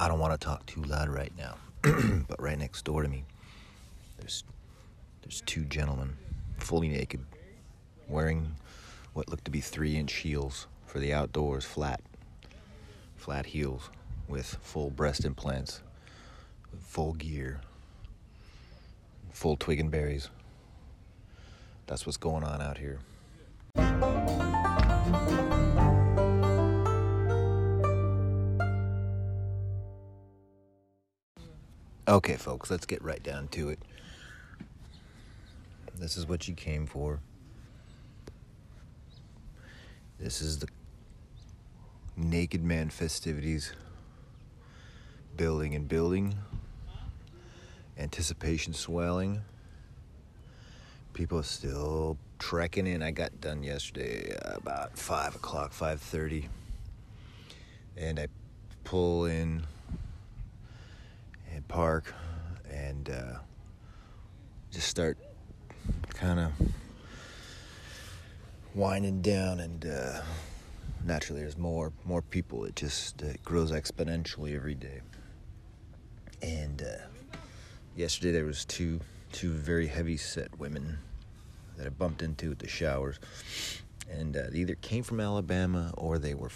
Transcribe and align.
I 0.00 0.08
don't 0.08 0.18
want 0.18 0.32
to 0.32 0.42
talk 0.42 0.64
too 0.64 0.82
loud 0.82 1.10
right 1.10 1.30
now, 1.36 1.56
but 1.82 2.40
right 2.40 2.58
next 2.58 2.86
door 2.86 3.02
to 3.02 3.08
me, 3.08 3.22
there's 4.18 4.44
there's 5.20 5.42
two 5.42 5.66
gentlemen, 5.66 6.16
fully 6.56 6.88
naked, 6.88 7.22
wearing 8.08 8.54
what 9.12 9.28
looked 9.28 9.44
to 9.44 9.50
be 9.50 9.60
three-inch 9.60 10.14
heels 10.14 10.68
for 10.86 11.00
the 11.00 11.12
outdoors, 11.12 11.66
flat, 11.66 12.00
flat 13.16 13.44
heels, 13.44 13.90
with 14.26 14.56
full 14.62 14.88
breast 14.88 15.26
implants, 15.26 15.82
full 16.80 17.12
gear, 17.12 17.60
full 19.32 19.58
twig 19.58 19.80
and 19.80 19.90
berries. 19.90 20.30
That's 21.86 22.06
what's 22.06 22.16
going 22.16 22.42
on 22.42 22.62
out 22.62 22.78
here. 22.78 23.00
Okay, 32.10 32.34
folks, 32.34 32.72
let's 32.72 32.86
get 32.86 33.00
right 33.04 33.22
down 33.22 33.46
to 33.52 33.68
it. 33.68 33.78
This 35.94 36.16
is 36.16 36.26
what 36.26 36.48
you 36.48 36.54
came 36.54 36.84
for. 36.84 37.20
This 40.18 40.42
is 40.42 40.58
the 40.58 40.66
Naked 42.16 42.64
Man 42.64 42.90
festivities. 42.90 43.72
Building 45.36 45.76
and 45.76 45.88
building. 45.88 46.34
Anticipation 47.96 48.74
swelling. 48.74 49.42
People 51.12 51.38
are 51.38 51.44
still 51.44 52.18
trekking 52.40 52.88
in. 52.88 53.04
I 53.04 53.12
got 53.12 53.40
done 53.40 53.62
yesterday 53.62 54.36
about 54.46 54.98
five 54.98 55.36
o'clock, 55.36 55.72
five 55.72 56.00
thirty, 56.00 56.48
and 57.96 58.18
I 58.18 58.26
pull 58.82 59.26
in 59.26 59.62
park 61.70 62.12
and 62.68 63.08
uh, 63.08 63.38
just 64.72 64.88
start 64.88 65.16
kind 66.14 66.40
of 66.40 66.52
winding 68.74 69.22
down 69.22 69.60
and 69.60 69.86
uh, 69.86 70.20
naturally 71.04 71.40
there's 71.40 71.56
more 71.56 71.92
more 72.04 72.22
people. 72.22 72.64
It 72.64 72.74
just 72.74 73.22
grows 73.44 73.70
exponentially 73.70 74.56
every 74.56 74.74
day. 74.74 75.00
And 76.42 76.82
uh, 76.82 77.38
yesterday 77.96 78.32
there 78.32 78.44
was 78.44 78.64
two 78.64 78.98
two 79.32 79.52
very 79.52 79.86
heavy 79.86 80.16
set 80.16 80.58
women 80.58 80.98
that 81.76 81.86
I 81.86 81.90
bumped 81.90 82.20
into 82.20 82.50
at 82.50 82.58
the 82.58 82.68
showers. 82.68 83.20
And 84.10 84.36
uh, 84.36 84.50
they 84.50 84.58
either 84.58 84.74
came 84.74 85.04
from 85.04 85.20
Alabama 85.20 85.94
or 85.96 86.18
they 86.18 86.34
were 86.34 86.50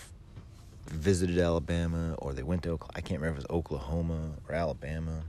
visited 0.86 1.38
Alabama 1.38 2.14
or 2.18 2.32
they 2.32 2.42
went 2.42 2.62
to 2.64 2.78
I 2.94 3.00
can't 3.00 3.20
remember 3.20 3.38
if 3.38 3.44
it 3.44 3.50
was 3.50 3.56
Oklahoma 3.56 4.32
or 4.48 4.54
Alabama, 4.54 5.24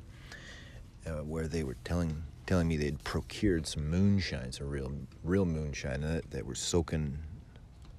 uh, 1.06 1.24
where 1.24 1.48
they 1.48 1.64
were 1.64 1.78
telling 1.84 2.24
telling 2.46 2.68
me 2.68 2.78
they'd 2.78 3.04
procured 3.04 3.66
some 3.66 3.90
moonshine, 3.90 4.52
some 4.52 4.70
real 4.70 4.92
real 5.24 5.46
moonshine 5.46 6.02
that, 6.02 6.30
that 6.32 6.46
were 6.46 6.56
soaking, 6.56 7.18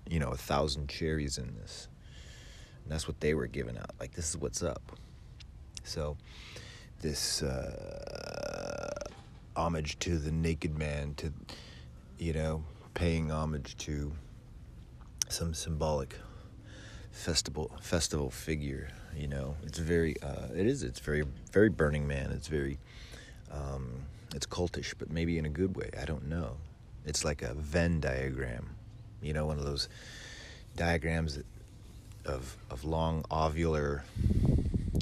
you 0.09 0.21
know, 0.21 0.31
a 0.31 0.37
thousand 0.37 0.89
cherries 0.89 1.39
in 1.39 1.55
this. 1.57 1.89
And 2.85 2.93
that's 2.93 3.09
what 3.09 3.21
they 3.21 3.35
were 3.35 3.47
giving 3.47 3.77
out. 3.77 3.91
Like 3.99 4.13
this 4.13 4.31
is 4.31 4.37
what's 4.37 4.63
up. 4.63 4.93
So, 5.85 6.17
this 7.01 7.43
uh, 7.43 9.05
homage 9.57 9.99
to 10.01 10.19
the 10.19 10.33
naked 10.33 10.77
man, 10.77 11.15
to 11.15 11.33
you 12.19 12.33
know, 12.33 12.65
paying 12.95 13.31
homage 13.31 13.77
to 13.79 14.13
some 15.29 15.53
symbolic 15.55 16.17
festival 17.17 17.71
festival 17.81 18.31
figure. 18.31 18.91
You 19.17 19.27
know, 19.27 19.57
it's 19.65 19.79
very 19.79 20.21
uh, 20.23 20.49
it 20.55 20.67
is 20.67 20.83
it's 20.83 21.01
very 21.01 21.25
very 21.53 21.71
Burning 21.71 22.07
Man. 22.07 22.31
It's 22.31 22.49
very 22.49 22.79
um, 23.51 24.03
it's 24.35 24.47
cultish, 24.47 24.95
but 24.99 25.11
maybe 25.11 25.39
in 25.39 25.47
a 25.47 25.51
good 25.51 25.77
way. 25.77 25.91
I 26.01 26.05
don't 26.05 26.29
know. 26.29 26.57
It's 27.05 27.25
like 27.25 27.43
a 27.43 27.55
Venn 27.55 28.01
diagram. 28.01 28.71
You 29.23 29.33
know, 29.33 29.47
one 29.47 29.59
of 29.59 29.65
those 29.65 29.89
diagrams 30.77 31.37
that, 31.37 31.47
of 32.27 32.57
of 32.71 32.85
long 32.85 33.23
ovular 33.31 34.03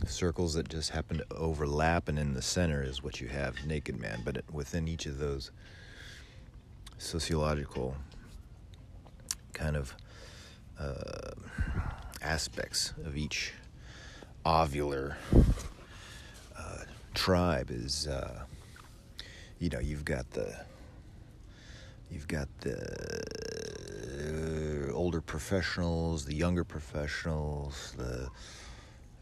circles 0.06 0.54
that 0.54 0.69
just 0.69 0.91
happen 0.91 1.19
to 1.19 1.26
overlap, 1.34 2.08
and 2.08 2.19
in 2.19 2.34
the 2.34 2.42
center 2.42 2.82
is 2.82 3.03
what 3.03 3.20
you 3.20 3.28
have, 3.28 3.66
Naked 3.66 3.98
Man. 4.00 4.22
But 4.24 4.44
within 4.53 4.86
each 4.86 5.06
of 5.06 5.19
those 5.19 5.50
sociological 6.98 7.97
kind 9.53 9.76
of 9.76 9.94
uh, 10.78 11.32
aspects 12.24 12.92
of 13.04 13.16
each 13.16 13.52
ovular 14.46 15.16
uh, 16.56 16.78
tribe 17.12 17.70
is, 17.70 18.08
uh, 18.08 18.44
you 19.58 19.68
know, 19.68 19.78
you've 19.78 20.04
got 20.04 20.30
the 20.30 20.56
you've 22.10 22.26
got 22.26 22.48
the 22.60 23.44
older 24.94 25.20
professionals, 25.20 26.24
the 26.24 26.34
younger 26.34 26.64
professionals, 26.64 27.94
the 27.98 28.28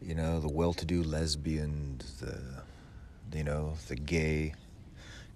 you 0.00 0.14
know 0.14 0.40
the 0.40 0.48
well-to-do 0.48 1.02
lesbians, 1.02 2.20
the 2.20 2.62
you 3.36 3.44
know 3.44 3.74
the 3.88 3.96
gay 3.96 4.54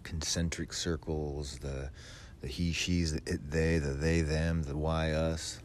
concentric 0.03 0.73
circles, 0.73 1.59
the 1.59 1.91
the 2.41 2.49
he, 2.49 2.73
she's, 2.73 3.13
the 3.13 3.23
it, 3.27 3.51
they, 3.51 3.79
the 3.79 3.93
they, 3.93 4.21
them, 4.21 4.63
the 4.63 4.77
why, 4.77 5.13
us, 5.13 5.59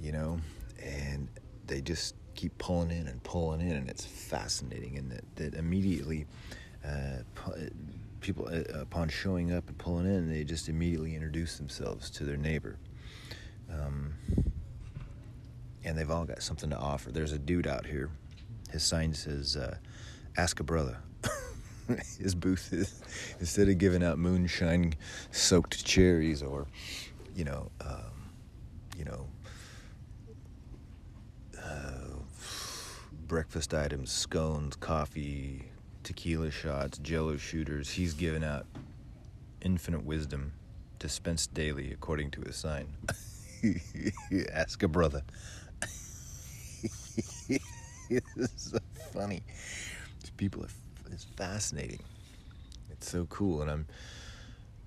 you 0.00 0.12
know, 0.12 0.40
and 0.82 1.28
they 1.66 1.80
just 1.80 2.14
keep 2.34 2.56
pulling 2.58 2.90
in 2.90 3.06
and 3.06 3.22
pulling 3.22 3.60
in, 3.60 3.76
and 3.76 3.88
it's 3.88 4.04
fascinating. 4.04 4.96
And 4.96 5.10
that, 5.10 5.36
that 5.36 5.54
immediately, 5.54 6.26
uh, 6.84 7.18
people, 8.20 8.48
uh, 8.48 8.80
upon 8.80 9.08
showing 9.08 9.52
up 9.52 9.68
and 9.68 9.76
pulling 9.78 10.06
in, 10.06 10.28
they 10.28 10.44
just 10.44 10.68
immediately 10.68 11.14
introduce 11.14 11.58
themselves 11.58 12.10
to 12.10 12.24
their 12.24 12.36
neighbor. 12.36 12.78
Um, 13.70 14.14
and 15.84 15.96
they've 15.96 16.10
all 16.10 16.24
got 16.24 16.42
something 16.42 16.70
to 16.70 16.76
offer. 16.76 17.10
There's 17.10 17.32
a 17.32 17.38
dude 17.38 17.66
out 17.66 17.86
here. 17.86 18.10
His 18.70 18.82
sign 18.82 19.14
says, 19.14 19.56
uh, 19.56 19.76
"Ask 20.36 20.60
a 20.60 20.64
brother." 20.64 20.98
His 22.18 22.34
booth 22.34 22.72
is 22.72 23.00
instead 23.40 23.68
of 23.68 23.78
giving 23.78 24.02
out 24.02 24.18
moonshine 24.18 24.94
soaked 25.32 25.84
cherries 25.84 26.42
or, 26.42 26.66
you 27.34 27.44
know, 27.44 27.70
um, 27.80 28.30
you 28.96 29.04
know, 29.04 29.26
breakfast 33.26 33.74
items, 33.74 34.10
scones, 34.10 34.76
coffee, 34.76 35.66
tequila 36.02 36.50
shots, 36.50 36.98
jello 36.98 37.36
shooters. 37.36 37.90
He's 37.90 38.14
given 38.14 38.42
out 38.42 38.66
infinite 39.62 40.04
wisdom 40.04 40.52
dispensed 40.98 41.52
daily 41.54 41.92
according 41.92 42.30
to 42.32 42.40
his 42.42 42.56
sign. 42.56 42.86
Ask 44.52 44.82
a 44.82 44.88
brother. 44.88 45.22
it's 47.48 48.70
so 48.70 48.78
funny. 49.12 49.42
These 50.20 50.30
people 50.36 50.64
are 50.64 50.68
it's 51.12 51.24
fascinating. 51.36 52.00
It's 52.90 53.10
so 53.10 53.26
cool 53.26 53.62
and 53.62 53.70
I'm 53.70 53.86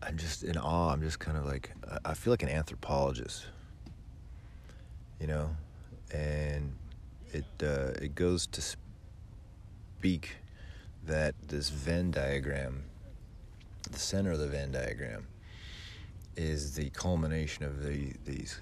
I'm 0.02 0.18
just 0.18 0.44
in 0.44 0.58
awe. 0.58 0.92
I'm 0.92 1.02
just 1.02 1.20
kind 1.20 1.38
of 1.38 1.46
like 1.46 1.72
I 2.06 2.14
feel 2.14 2.32
like 2.32 2.44
an 2.44 2.50
anthropologist. 2.50 3.48
You 5.20 5.28
know? 5.28 5.50
And 6.14 6.74
it 7.32 7.46
uh, 7.62 7.92
it 8.02 8.16
goes 8.16 8.48
to 8.48 8.62
speak 8.62 10.38
that 11.06 11.36
this 11.48 11.70
Venn 11.70 12.12
diagram, 12.12 12.84
the 13.92 14.00
center 14.00 14.32
of 14.32 14.40
the 14.40 14.48
Venn 14.48 14.72
diagram, 14.72 15.28
is 16.36 16.76
the 16.76 16.90
culmination 16.92 17.66
of 17.66 17.84
the 17.84 18.14
these 18.26 18.62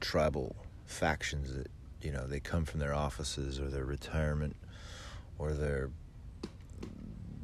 tribal 0.00 0.54
factions 0.86 1.54
that 1.54 1.68
you 2.00 2.12
know 2.12 2.26
they 2.26 2.40
come 2.40 2.64
from 2.64 2.80
their 2.80 2.94
offices 2.94 3.58
or 3.58 3.68
their 3.68 3.84
retirement 3.84 4.54
or 5.38 5.52
their 5.52 5.90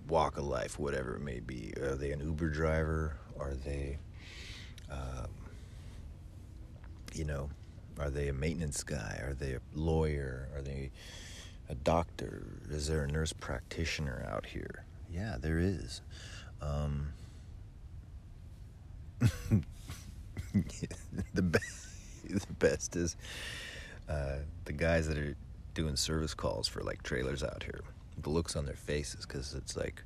walk 0.08 0.36
of 0.36 0.44
life, 0.44 0.78
whatever 0.78 1.16
it 1.16 1.22
may 1.22 1.40
be. 1.40 1.72
Are 1.80 1.94
they 1.94 2.12
an 2.12 2.20
Uber 2.20 2.50
driver? 2.50 3.16
Are 3.38 3.54
they, 3.54 3.98
um, 4.90 5.28
you 7.14 7.24
know, 7.24 7.50
are 7.98 8.10
they 8.10 8.28
a 8.28 8.32
maintenance 8.32 8.82
guy? 8.82 9.20
Are 9.22 9.34
they 9.34 9.52
a 9.52 9.60
lawyer? 9.74 10.48
Are 10.54 10.62
they 10.62 10.90
a 11.68 11.74
doctor? 11.74 12.46
Is 12.70 12.88
there 12.88 13.04
a 13.04 13.08
nurse 13.08 13.32
practitioner 13.32 14.26
out 14.30 14.46
here? 14.46 14.84
Yeah, 15.10 15.36
there 15.40 15.58
is. 15.58 16.00
Um, 16.60 17.08
the, 19.20 19.62
best, 21.42 21.88
the 22.28 22.52
best 22.58 22.96
is 22.96 23.16
uh, 24.08 24.38
the 24.64 24.72
guys 24.72 25.08
that 25.08 25.18
are 25.18 25.36
doing 25.74 25.96
service 25.96 26.34
calls 26.34 26.68
for 26.68 26.82
like 26.82 27.02
trailers 27.02 27.42
out 27.42 27.62
here. 27.62 27.80
The 28.22 28.30
looks 28.30 28.56
on 28.56 28.64
their 28.64 28.74
faces 28.74 29.26
because 29.26 29.54
it's 29.54 29.76
like 29.76 30.02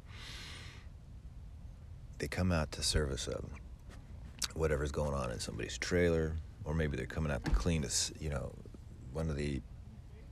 they 2.18 2.28
come 2.28 2.52
out 2.52 2.72
to 2.72 2.82
service 2.82 3.28
a, 3.28 3.42
whatever's 4.54 4.92
going 4.92 5.14
on 5.14 5.30
in 5.30 5.40
somebody's 5.40 5.78
trailer 5.78 6.34
or 6.68 6.74
maybe 6.74 6.98
they're 6.98 7.06
coming 7.06 7.32
out 7.32 7.42
to 7.46 7.50
clean 7.52 7.82
us, 7.82 8.12
you 8.20 8.28
know, 8.28 8.52
one 9.14 9.30
of 9.30 9.36
the 9.36 9.62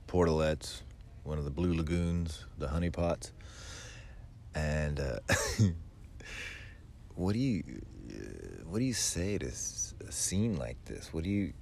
portalettes, 0.07 0.81
one 1.23 1.39
of 1.39 1.45
the 1.45 1.49
blue 1.49 1.73
lagoons, 1.73 2.45
the 2.59 2.67
honeypots. 2.67 3.31
And 4.53 4.99
uh, 4.99 5.17
what 7.15 7.33
do 7.33 7.39
you 7.39 7.63
what 8.65 8.77
do 8.77 8.85
you 8.85 8.93
say 8.93 9.39
to 9.39 9.47
a 9.47 10.11
scene 10.11 10.57
like 10.57 10.77
this? 10.85 11.11
What 11.11 11.23
do 11.23 11.29
you 11.31 11.53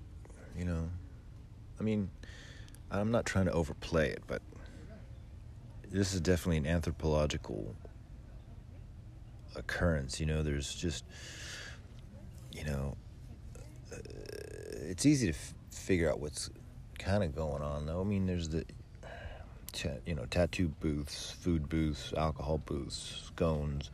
you 0.57 0.66
know? 0.66 0.89
I 1.80 1.83
mean, 1.83 2.10
I'm 2.92 3.12
not 3.12 3.25
trying 3.25 3.45
to 3.45 3.54
overplay 3.54 4.10
it, 4.10 4.24
but 4.27 4.42
this 5.89 6.13
is 6.13 6.19
definitely 6.19 6.57
an 6.57 6.68
anthropological 6.68 7.74
occurrence. 9.56 10.19
You 10.19 10.25
know, 10.25 10.44
there's 10.44 10.75
just 10.75 11.06
you 12.51 12.66
know, 12.66 12.98
uh, 13.94 13.98
it's 14.85 15.05
easy 15.05 15.27
to 15.27 15.33
f- 15.33 15.53
figure 15.71 16.09
out 16.09 16.19
what's 16.19 16.49
kind 16.99 17.23
of 17.23 17.35
going 17.35 17.61
on 17.61 17.85
though. 17.85 18.01
I 18.01 18.03
mean, 18.03 18.25
there's 18.25 18.49
the 18.49 18.65
you 20.05 20.15
know 20.15 20.25
tattoo 20.29 20.69
booths, 20.79 21.31
food 21.31 21.67
booths, 21.67 22.13
alcohol 22.15 22.59
booths, 22.59 23.23
scones, 23.27 23.91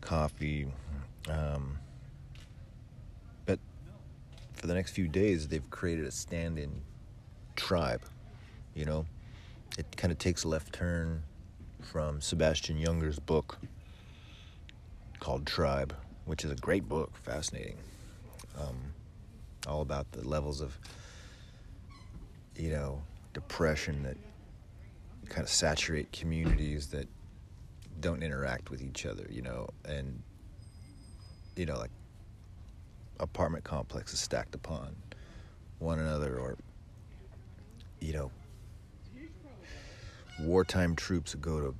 coffee. 0.00 0.66
Um, 1.28 1.78
but 3.46 3.58
for 4.54 4.66
the 4.66 4.74
next 4.74 4.92
few 4.92 5.08
days, 5.08 5.48
they've 5.48 5.68
created 5.70 6.06
a 6.06 6.10
stand-in 6.10 6.82
tribe. 7.56 8.02
You 8.74 8.84
know, 8.84 9.06
it 9.78 9.86
kind 9.96 10.12
of 10.12 10.18
takes 10.18 10.44
a 10.44 10.48
left 10.48 10.72
turn 10.72 11.22
from 11.80 12.20
Sebastian 12.20 12.82
Junger's 12.82 13.18
book 13.18 13.58
called 15.20 15.46
Tribe, 15.46 15.94
which 16.24 16.44
is 16.44 16.50
a 16.50 16.56
great 16.56 16.88
book, 16.88 17.12
fascinating. 17.22 17.76
Um, 18.58 18.93
all 19.66 19.82
about 19.82 20.10
the 20.12 20.26
levels 20.26 20.60
of, 20.60 20.78
you 22.56 22.70
know, 22.70 23.02
depression 23.32 24.02
that 24.02 24.16
kind 25.28 25.42
of 25.42 25.48
saturate 25.48 26.12
communities 26.12 26.88
that 26.88 27.08
don't 28.00 28.22
interact 28.22 28.70
with 28.70 28.82
each 28.82 29.06
other, 29.06 29.26
you 29.30 29.42
know, 29.42 29.68
and, 29.86 30.22
you 31.56 31.66
know, 31.66 31.78
like 31.78 31.90
apartment 33.20 33.64
complexes 33.64 34.20
stacked 34.20 34.54
upon 34.54 34.94
one 35.78 35.98
another 35.98 36.38
or, 36.38 36.56
you 38.00 38.12
know, 38.12 38.30
wartime 40.40 40.96
troops 40.96 41.34
go 41.36 41.60
to, 41.60 41.74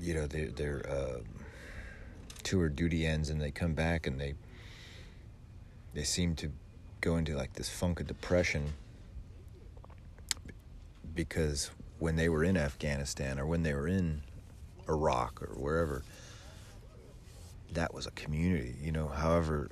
you 0.00 0.14
know, 0.14 0.26
their, 0.26 0.48
their 0.48 0.90
uh, 0.90 1.18
tour 2.42 2.68
duty 2.68 3.06
ends 3.06 3.30
and 3.30 3.40
they 3.40 3.50
come 3.50 3.72
back 3.72 4.06
and 4.06 4.20
they, 4.20 4.34
they 5.94 6.04
seem 6.04 6.34
to 6.36 6.50
go 7.02 7.16
into 7.16 7.36
like 7.36 7.52
this 7.52 7.68
funk 7.68 8.00
of 8.00 8.06
depression 8.06 8.72
because 11.14 11.70
when 11.98 12.16
they 12.16 12.28
were 12.28 12.42
in 12.42 12.56
Afghanistan 12.56 13.38
or 13.38 13.44
when 13.44 13.62
they 13.62 13.74
were 13.74 13.88
in 13.88 14.22
Iraq 14.88 15.42
or 15.42 15.54
wherever, 15.60 16.02
that 17.72 17.92
was 17.92 18.06
a 18.06 18.10
community, 18.12 18.76
you 18.80 18.92
know, 18.92 19.08
however 19.08 19.70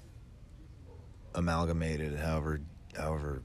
amalgamated, 1.35 2.19
however, 2.19 2.61
however, 2.97 3.43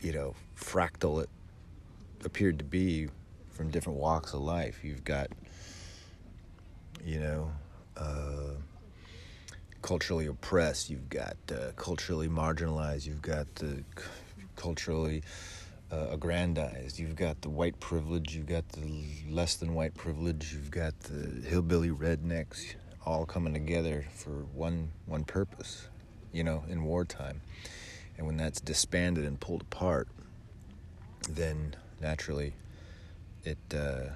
you 0.00 0.12
know, 0.12 0.34
fractal 0.58 1.22
it 1.22 1.30
appeared 2.24 2.58
to 2.58 2.64
be 2.64 3.08
from 3.50 3.70
different 3.70 3.98
walks 3.98 4.34
of 4.34 4.40
life. 4.40 4.82
You've 4.82 5.04
got, 5.04 5.28
you 7.04 7.20
know, 7.20 7.52
uh, 7.96 8.54
culturally 9.84 10.24
oppressed, 10.24 10.88
you've 10.88 11.10
got 11.10 11.36
uh, 11.52 11.70
culturally 11.76 12.26
marginalized, 12.26 13.06
you've 13.06 13.20
got 13.20 13.54
the 13.56 13.84
culturally 14.56 15.22
uh, 15.92 16.06
aggrandized, 16.10 16.98
you've 16.98 17.14
got 17.14 17.38
the 17.42 17.50
white 17.50 17.78
privilege, 17.80 18.34
you've 18.34 18.46
got 18.46 18.66
the 18.70 19.04
less 19.28 19.56
than 19.56 19.74
white 19.74 19.94
privilege, 19.94 20.54
you've 20.54 20.70
got 20.70 20.98
the 21.00 21.46
hillbilly 21.46 21.90
rednecks, 21.90 22.76
all 23.04 23.26
coming 23.26 23.52
together 23.52 24.06
for 24.14 24.46
one 24.54 24.90
one 25.04 25.22
purpose, 25.22 25.86
you 26.32 26.42
know, 26.42 26.64
in 26.70 26.82
wartime. 26.84 27.42
And 28.16 28.26
when 28.26 28.38
that's 28.38 28.62
disbanded 28.62 29.26
and 29.26 29.38
pulled 29.38 29.60
apart, 29.60 30.08
then 31.28 31.76
naturally, 32.00 32.54
it, 33.44 33.58
uh, 33.76 34.14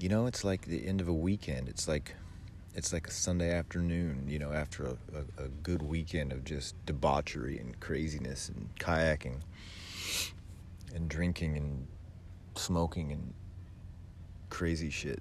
you 0.00 0.08
know, 0.08 0.26
it's 0.26 0.42
like 0.42 0.62
the 0.62 0.84
end 0.84 1.00
of 1.00 1.06
a 1.06 1.14
weekend. 1.14 1.68
It's 1.68 1.86
like 1.86 2.16
it's 2.78 2.92
like 2.92 3.08
a 3.08 3.10
Sunday 3.10 3.52
afternoon, 3.52 4.22
you 4.28 4.38
know, 4.38 4.52
after 4.52 4.86
a, 4.86 4.96
a, 5.12 5.46
a, 5.46 5.48
good 5.64 5.82
weekend 5.82 6.32
of 6.32 6.44
just 6.44 6.76
debauchery 6.86 7.58
and 7.58 7.80
craziness 7.80 8.48
and 8.48 8.68
kayaking 8.78 9.40
and 10.94 11.08
drinking 11.08 11.56
and 11.56 11.88
smoking 12.54 13.10
and 13.10 13.34
crazy 14.48 14.90
shit. 14.90 15.20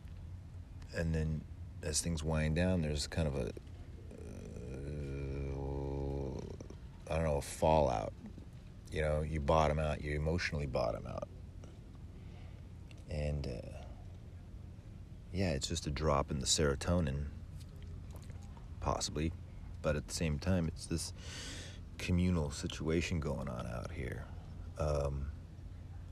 And 0.96 1.16
then 1.16 1.42
as 1.82 2.00
things 2.00 2.24
wind 2.24 2.56
down, 2.56 2.84
there's 2.84 3.08
kind 3.08 3.28
of 3.28 3.36
a, 3.36 3.50
uh, 5.50 7.12
I 7.12 7.16
don't 7.16 7.24
know, 7.24 7.38
a 7.38 7.42
fallout. 7.42 8.14
You 8.92 9.02
know, 9.02 9.24
you 9.24 9.40
bottom 9.40 9.80
out, 9.80 10.04
you 10.04 10.16
emotionally 10.16 10.68
bottom 10.68 11.08
out. 11.08 11.28
And, 13.10 13.48
uh, 13.48 13.78
yeah, 15.34 15.54
it's 15.54 15.68
just 15.68 15.88
a 15.88 15.92
drop 15.92 16.30
in 16.30 16.40
the 16.40 16.46
serotonin 16.46 17.26
possibly, 18.88 19.34
but 19.82 19.98
at 19.98 20.08
the 20.08 20.14
same 20.14 20.40
time, 20.40 20.66
it's 20.66 20.86
this 20.86 21.12
communal 21.98 22.52
situation 22.52 23.20
going 23.20 23.50
on 23.50 23.68
out 23.68 23.92
here. 23.92 24.24
Um, 24.80 25.26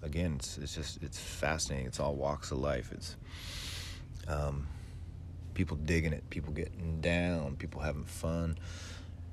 again, 0.01 0.36
it's, 0.36 0.57
it's 0.57 0.75
just 0.75 1.01
it's 1.01 1.18
fascinating. 1.18 1.88
It's 1.88 2.01
all 2.01 2.16
walks 2.16 2.51
of 2.51 2.57
life. 2.57 2.92
It's 2.92 3.16
um, 4.27 4.68
people 5.54 5.77
digging 5.77 6.12
it, 6.12 6.30
people 6.30 6.51
getting 6.51 7.00
down, 7.00 7.56
people 7.56 7.80
having 7.80 8.04
fun, 8.04 8.57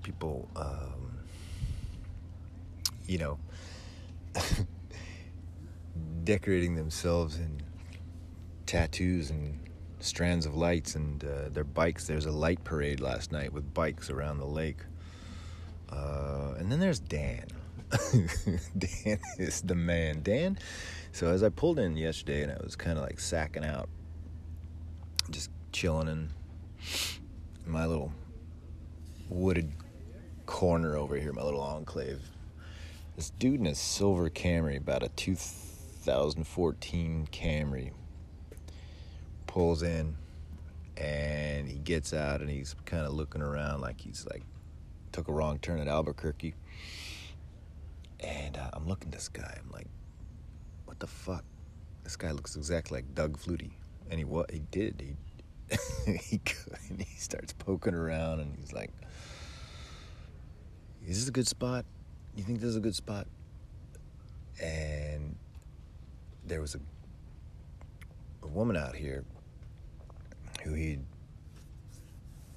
people, 0.05 0.49
um, 0.55 1.19
you 3.09 3.19
know, 3.19 3.39
decorating 6.23 6.77
themselves 6.77 7.39
in 7.39 7.61
tattoos 8.67 9.31
and 9.31 9.59
strands 10.03 10.47
of 10.47 10.57
lights 10.57 10.97
and 10.97 11.25
uh, 11.25 11.49
their 11.51 11.65
bikes. 11.65 12.07
There's 12.07 12.27
a 12.27 12.33
light 12.33 12.63
parade 12.65 13.01
last 13.01 13.33
night 13.33 13.53
with 13.53 13.73
bikes 13.73 14.11
around 14.11 14.39
the 14.39 14.47
lake. 14.47 14.81
Uh, 15.91 16.55
and 16.59 16.71
then 16.71 16.81
there's 16.81 16.99
Dan. 16.99 17.47
Dan 18.79 19.19
is 19.39 19.63
the 19.63 19.75
man. 19.75 20.23
Dan. 20.23 20.59
So 21.13 21.29
as 21.29 21.43
I 21.43 21.49
pulled 21.51 21.79
in 21.79 21.97
yesterday 21.97 22.43
and 22.43 22.53
I 22.53 22.59
was 22.63 22.77
kind 22.77 22.99
of 22.99 23.05
like 23.05 23.21
sacking 23.21 23.65
out, 23.65 23.89
just 25.31 25.51
chilling 25.73 26.09
in 26.09 26.29
my 27.67 27.87
little 27.87 28.13
wooded 29.29 29.73
corner 30.47 30.97
over 30.97 31.17
here, 31.17 31.33
my 31.33 31.43
little 31.43 31.61
enclave. 31.61 32.21
This 33.17 33.31
dude 33.31 33.61
in 33.61 33.67
a 33.67 33.75
silver 33.75 34.31
Camry, 34.31 34.79
about 34.79 35.03
a 35.03 35.09
2014 35.11 37.29
Camry, 37.31 37.91
pulls 39.53 39.83
in 39.83 40.17
and 40.97 41.69
he 41.69 41.77
gets 41.79 42.15
out 42.15 42.41
and 42.41 42.49
he's 42.49 42.75
kind 42.87 43.05
of 43.05 43.13
looking 43.13 43.43
around 43.43 43.83
like 43.83 44.01
he's 44.01 44.27
like 44.31 44.43
took 45.13 45.29
a 45.29 45.33
wrong 45.33 45.59
turn 45.59 45.79
at 45.79 45.89
Albuquerque. 45.89 46.55
And 48.21 48.57
uh, 48.57 48.71
I'm 48.73 48.89
looking 48.89 49.09
at 49.09 49.13
this 49.13 49.29
guy. 49.29 49.59
I'm 49.63 49.71
like, 49.71 49.89
what 50.87 50.99
the 51.01 51.07
fuck? 51.07 51.45
This 52.03 52.17
guy 52.17 52.31
looks 52.31 52.57
exactly 52.57 52.99
like 52.99 53.15
Doug 53.15 53.39
Flutie. 53.39 53.73
And 54.11 54.19
he 54.19 54.25
what 54.25 54.51
he 54.51 54.61
did. 54.71 55.03
He 55.69 55.77
he 56.19 56.41
and 56.89 57.03
he 57.03 57.17
starts 57.19 57.53
poking 57.53 57.95
around 57.95 58.41
and 58.41 58.57
he's 58.59 58.73
like, 58.73 58.91
"Is 61.07 61.21
this 61.21 61.29
a 61.29 61.33
good 61.33 61.49
spot? 61.49 61.85
You 62.35 62.43
think 62.43 62.61
this 62.61 62.71
is 62.71 62.77
a 62.77 62.81
good 62.81 62.95
spot?" 62.95 63.27
And 64.61 65.37
there 66.47 66.61
was 66.61 66.75
a 66.75 66.81
a 68.43 68.49
woman 68.49 68.77
out 68.77 68.95
here 68.95 69.25
who 70.63 70.75
he 70.75 70.99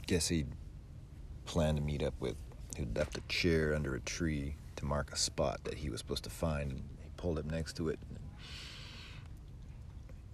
guess 0.07 0.27
he'd 0.27 0.47
planned 1.45 1.77
to 1.77 1.83
meet 1.83 2.03
up 2.03 2.13
with, 2.19 2.35
who'd 2.77 2.95
left 2.95 3.17
a 3.17 3.21
chair 3.21 3.73
under 3.73 3.95
a 3.95 3.99
tree 4.01 4.55
to 4.75 4.85
mark 4.85 5.11
a 5.11 5.15
spot 5.15 5.63
that 5.63 5.75
he 5.75 5.89
was 5.89 5.99
supposed 5.99 6.23
to 6.23 6.29
find. 6.29 6.71
And 6.71 6.83
he 7.01 7.09
pulled 7.17 7.39
up 7.39 7.45
next 7.45 7.75
to 7.77 7.89
it. 7.89 7.99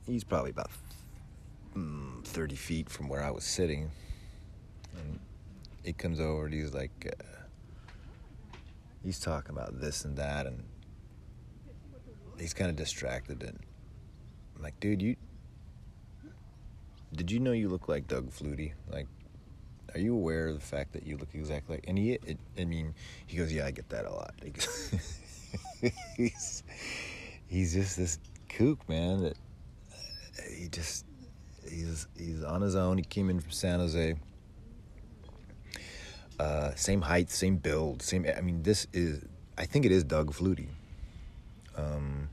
He's 0.06 0.24
probably 0.24 0.52
about 0.52 0.72
mm, 1.76 2.24
30 2.24 2.56
feet 2.56 2.90
from 2.90 3.08
where 3.08 3.24
I 3.24 3.32
was 3.32 3.44
sitting. 3.44 3.92
And 4.98 5.20
he 5.84 5.94
comes 5.94 6.20
over 6.20 6.46
and 6.46 6.54
he's 6.54 6.74
like, 6.74 7.16
uh, 7.20 7.24
he's 9.04 9.20
talking 9.20 9.52
about 9.52 9.80
this 9.80 10.04
and 10.04 10.18
that. 10.18 10.48
And 10.48 10.64
he's 12.40 12.54
kind 12.54 12.70
of 12.70 12.76
distracted. 12.76 13.44
And 13.44 13.60
I'm 14.56 14.64
like, 14.64 14.80
dude, 14.80 15.02
you 15.02 15.16
did 17.14 17.32
you 17.32 17.40
know 17.40 17.52
you 17.52 17.70
look 17.70 17.88
like 17.88 18.08
Doug 18.08 18.32
Flutie? 18.32 18.74
Like, 18.90 19.08
are 19.94 20.00
you 20.00 20.16
aware 20.16 20.48
of 20.48 20.56
the 20.56 20.66
fact 20.66 20.94
that 20.94 21.06
you 21.06 21.18
look 21.18 21.30
exactly 21.34 21.76
like? 21.76 21.86
And 21.88 21.98
he, 21.98 22.14
it, 22.14 22.38
I 22.58 22.66
mean, 22.66 22.94
he 23.28 23.38
goes, 23.38 23.52
yeah, 23.52 23.66
I 23.66 23.72
get 23.72 23.90
that 23.90 24.06
a 24.06 24.12
lot. 24.12 24.34
He's, 26.16 26.64
he's 27.48 27.74
just 27.74 27.98
this 27.98 28.20
kook, 28.48 28.88
man. 28.88 29.24
That 29.24 29.38
he 30.56 30.68
just 30.68 31.06
he's 31.68 32.08
he's 32.16 32.44
on 32.44 32.62
his 32.62 32.76
own. 32.76 32.98
He 32.98 33.04
came 33.04 33.30
in 33.30 33.40
from 33.40 33.52
San 33.52 33.80
Jose. 33.80 34.16
Uh, 36.40 36.74
same 36.76 37.02
height, 37.02 37.30
same 37.30 37.58
build, 37.58 38.02
same. 38.02 38.26
I 38.36 38.42
mean, 38.42 38.64
this 38.64 38.88
is. 38.94 39.26
I 39.58 39.66
think 39.66 39.86
it 39.86 39.92
is 39.92 40.04
Doug 40.04 40.32
Flutie. 40.32 40.70
Um, 41.76 42.30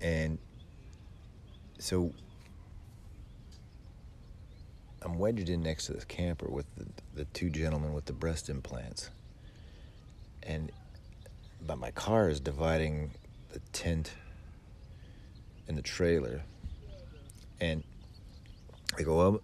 and 0.00 0.38
so 1.78 2.12
Wedged 5.18 5.48
in 5.48 5.62
next 5.62 5.86
to 5.86 5.92
this 5.92 6.04
camper 6.04 6.48
with 6.48 6.66
the, 6.76 6.86
the 7.14 7.24
two 7.26 7.50
gentlemen 7.50 7.92
with 7.92 8.04
the 8.04 8.12
breast 8.12 8.48
implants. 8.48 9.10
And 10.42 10.70
but 11.66 11.76
my 11.78 11.90
car 11.90 12.28
is 12.28 12.40
dividing 12.40 13.10
the 13.52 13.58
tent 13.72 14.12
and 15.66 15.76
the 15.76 15.82
trailer. 15.82 16.42
And 17.60 17.82
I 18.96 19.02
go, 19.02 19.16
well, 19.16 19.40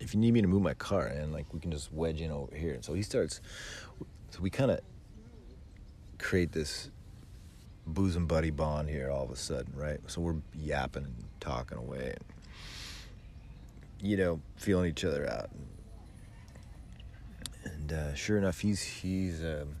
if 0.00 0.14
you 0.14 0.20
need 0.20 0.32
me 0.32 0.42
to 0.42 0.48
move 0.48 0.62
my 0.62 0.74
car, 0.74 1.06
and 1.06 1.32
like 1.32 1.52
we 1.52 1.60
can 1.60 1.72
just 1.72 1.92
wedge 1.92 2.20
in 2.20 2.30
over 2.30 2.54
here. 2.54 2.74
And 2.74 2.84
so 2.84 2.94
he 2.94 3.02
starts. 3.02 3.40
So 4.30 4.40
we 4.40 4.50
kind 4.50 4.70
of 4.70 4.80
create 6.18 6.52
this 6.52 6.90
bosom 7.86 8.26
buddy 8.26 8.50
bond 8.50 8.88
here 8.88 9.10
all 9.10 9.24
of 9.24 9.30
a 9.30 9.36
sudden, 9.36 9.72
right? 9.74 9.98
So 10.06 10.20
we're 10.20 10.36
yapping 10.54 11.04
and 11.04 11.24
talking 11.40 11.78
away, 11.78 12.14
and 12.14 12.24
you 14.00 14.16
know, 14.16 14.40
feeling 14.56 14.90
each 14.90 15.04
other 15.04 15.28
out. 15.28 15.50
And 17.64 17.92
uh, 17.92 18.14
sure 18.14 18.38
enough, 18.38 18.60
he's 18.60 18.82
he's 18.82 19.42
um, 19.42 19.76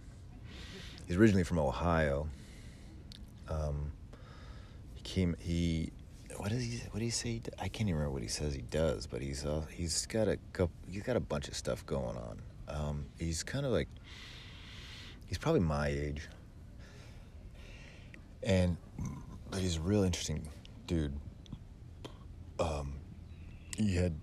he's 1.06 1.16
originally 1.16 1.44
from 1.44 1.58
Ohio. 1.58 2.28
Um, 3.48 3.92
he 4.94 5.02
came 5.02 5.36
he 5.38 5.90
what 6.36 6.50
does 6.50 6.62
he 6.62 6.78
what 6.90 7.00
do 7.00 7.04
he 7.04 7.10
say? 7.10 7.40
I 7.58 7.68
can't 7.68 7.88
even 7.88 7.96
remember 7.96 8.12
what 8.12 8.22
he 8.22 8.28
says 8.28 8.54
he 8.54 8.62
does, 8.62 9.06
but 9.06 9.20
he's 9.20 9.44
uh, 9.44 9.62
he's 9.70 10.06
got 10.06 10.28
a 10.28 10.38
he's 10.88 11.02
got 11.02 11.16
a 11.16 11.20
bunch 11.20 11.48
of 11.48 11.56
stuff 11.56 11.84
going 11.86 12.16
on. 12.16 12.38
Um, 12.68 13.06
he's 13.18 13.42
kind 13.42 13.66
of 13.66 13.72
like 13.72 13.88
he's 15.26 15.38
probably 15.38 15.60
my 15.60 15.88
age, 15.88 16.28
and 18.42 18.76
but 19.50 19.60
he's 19.60 19.76
a 19.78 19.80
real 19.80 20.04
interesting 20.04 20.48
dude. 20.86 21.14
Um, 22.60 22.97
he 23.78 23.94
had 23.94 24.14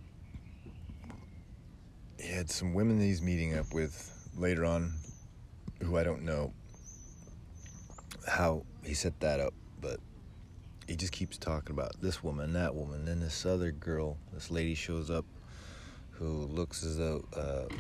he 2.20 2.28
had 2.28 2.52
some 2.52 2.74
women 2.74 3.00
he's 3.00 3.22
meeting 3.22 3.58
up 3.58 3.74
with 3.74 4.30
later 4.36 4.66
on, 4.66 4.94
who 5.82 5.98
I 5.98 6.04
don't 6.04 6.24
know 6.24 6.54
how 8.28 8.64
he 8.84 8.94
set 8.94 9.20
that 9.22 9.40
up, 9.40 9.54
but 9.80 10.00
he 10.88 10.96
just 10.96 11.14
keeps 11.14 11.38
talking 11.38 11.74
about 11.74 11.94
this 12.02 12.24
woman, 12.24 12.54
that 12.54 12.76
woman, 12.76 13.06
then 13.06 13.20
this 13.20 13.46
other 13.46 13.72
girl, 13.72 14.18
this 14.34 14.52
lady 14.52 14.76
shows 14.76 15.10
up 15.10 15.26
who 16.12 16.46
looks 16.48 16.84
as 16.84 16.98
though 16.98 17.26
uh, 17.36 17.74